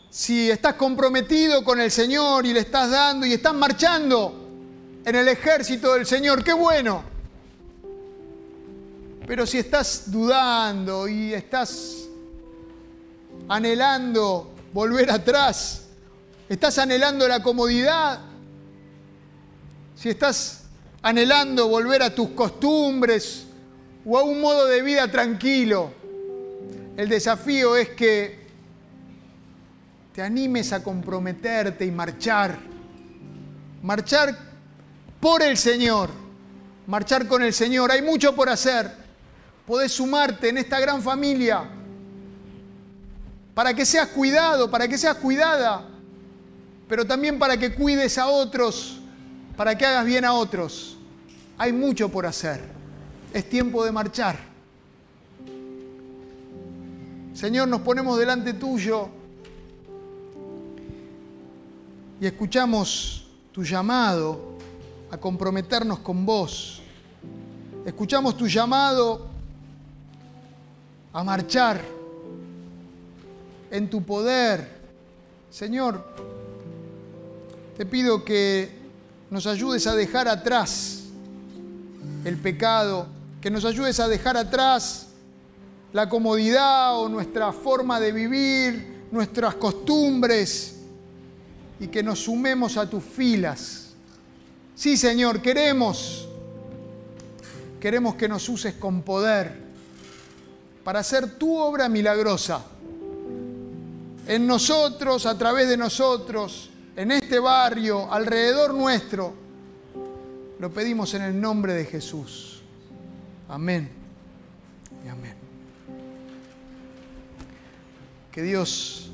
Si 0.10 0.50
estás 0.50 0.76
comprometido 0.76 1.64
con 1.64 1.80
el 1.80 1.92
Señor 1.92 2.46
y 2.46 2.54
le 2.54 2.62
estás 2.62 2.90
dando 2.90 3.26
y 3.26 3.34
estás 3.34 3.54
marchando 3.54 4.50
en 5.04 5.16
el 5.16 5.28
ejército 5.28 5.94
del 5.94 6.06
Señor, 6.06 6.44
qué 6.44 6.54
bueno. 6.54 7.04
Pero 9.28 9.46
si 9.46 9.58
estás 9.58 10.10
dudando 10.12 11.08
y 11.08 11.34
estás 11.34 12.05
anhelando 13.48 14.54
volver 14.74 15.10
atrás, 15.12 15.84
estás 16.50 16.78
anhelando 16.78 17.28
la 17.28 17.42
comodidad, 17.42 18.20
si 19.96 20.10
estás 20.10 20.64
anhelando 21.02 21.68
volver 21.68 22.04
a 22.04 22.14
tus 22.14 22.30
costumbres 22.30 23.46
o 24.06 24.18
a 24.18 24.24
un 24.24 24.42
modo 24.42 24.68
de 24.68 24.82
vida 24.82 25.10
tranquilo, 25.10 25.92
el 26.98 27.10
desafío 27.10 27.76
es 27.76 27.90
que 27.90 28.46
te 30.14 30.22
animes 30.22 30.72
a 30.72 30.82
comprometerte 30.82 31.86
y 31.86 31.92
marchar. 31.92 32.58
Marchar 33.82 34.38
por 35.20 35.44
el 35.44 35.58
Señor. 35.58 36.10
Marchar 36.88 37.28
con 37.28 37.44
el 37.44 37.54
Señor. 37.54 37.92
Hay 37.92 38.02
mucho 38.02 38.34
por 38.34 38.48
hacer. 38.48 38.90
Podés 39.68 39.92
sumarte 39.92 40.50
en 40.50 40.58
esta 40.58 40.80
gran 40.80 41.02
familia 41.02 41.70
para 43.56 43.74
que 43.74 43.86
seas 43.86 44.10
cuidado, 44.10 44.70
para 44.70 44.88
que 44.88 44.98
seas 44.98 45.16
cuidada, 45.16 45.88
pero 46.90 47.08
también 47.08 47.40
para 47.40 47.58
que 47.58 47.74
cuides 47.74 48.18
a 48.18 48.28
otros, 48.28 49.00
para 49.56 49.76
que 49.78 49.86
hagas 49.86 50.06
bien 50.06 50.26
a 50.26 50.34
otros. 50.34 50.98
Hay 51.58 51.72
mucho 51.72 52.10
por 52.10 52.26
hacer. 52.26 52.60
Es 53.34 53.50
tiempo 53.50 53.86
de 53.86 53.94
marchar. 53.94 54.38
Señor, 57.34 57.70
nos 57.70 57.80
ponemos 57.80 58.20
delante 58.20 58.54
tuyo 58.54 59.08
y 62.20 62.26
escuchamos 62.26 63.28
tu 63.54 63.64
llamado 63.64 64.58
a 65.12 65.18
comprometernos 65.18 66.00
con 66.00 66.26
vos. 66.26 66.82
Escuchamos 67.86 68.36
tu 68.36 68.48
llamado 68.48 69.28
a 71.14 71.24
marchar 71.24 71.95
en 73.76 73.90
tu 73.90 74.04
poder. 74.04 74.66
Señor, 75.50 76.02
te 77.78 77.86
pido 77.86 78.24
que 78.24 78.70
nos 79.30 79.46
ayudes 79.48 79.86
a 79.86 79.96
dejar 79.96 80.30
atrás 80.30 81.04
el 82.24 82.38
pecado, 82.38 83.08
que 83.42 83.52
nos 83.52 83.66
ayudes 83.66 84.00
a 84.00 84.08
dejar 84.08 84.38
atrás 84.38 85.08
la 85.92 86.08
comodidad 86.08 86.98
o 86.98 87.10
nuestra 87.10 87.52
forma 87.52 88.00
de 88.00 88.14
vivir, 88.14 89.08
nuestras 89.12 89.56
costumbres 89.56 90.78
y 91.78 91.88
que 91.88 92.02
nos 92.02 92.20
sumemos 92.20 92.78
a 92.78 92.90
tus 92.90 93.04
filas. 93.04 93.94
Sí, 94.74 94.96
Señor, 94.96 95.42
queremos, 95.42 96.30
queremos 97.82 98.16
que 98.16 98.30
nos 98.30 98.48
uses 98.48 98.76
con 98.76 99.02
poder 99.02 99.66
para 100.86 101.00
hacer 101.00 101.38
tu 101.38 101.58
obra 101.58 101.90
milagrosa. 101.90 102.62
En 104.28 104.48
nosotros, 104.48 105.26
a 105.26 105.38
través 105.38 105.70
de 105.70 105.78
nosotros, 105.78 106.70
en 106.96 107.12
este 107.12 107.40
barrio, 107.40 108.12
alrededor 108.12 108.74
nuestro. 108.74 109.34
Lo 110.60 110.72
pedimos 110.72 111.14
en 111.14 111.24
el 111.24 111.40
nombre 111.40 111.74
de 111.74 111.86
Jesús. 111.86 112.62
Amén 113.50 113.90
y 115.06 115.10
amén. 115.10 115.36
Que 118.32 118.42
Dios 118.42 119.10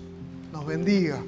nos 0.52 0.65
bendiga. 0.65 1.21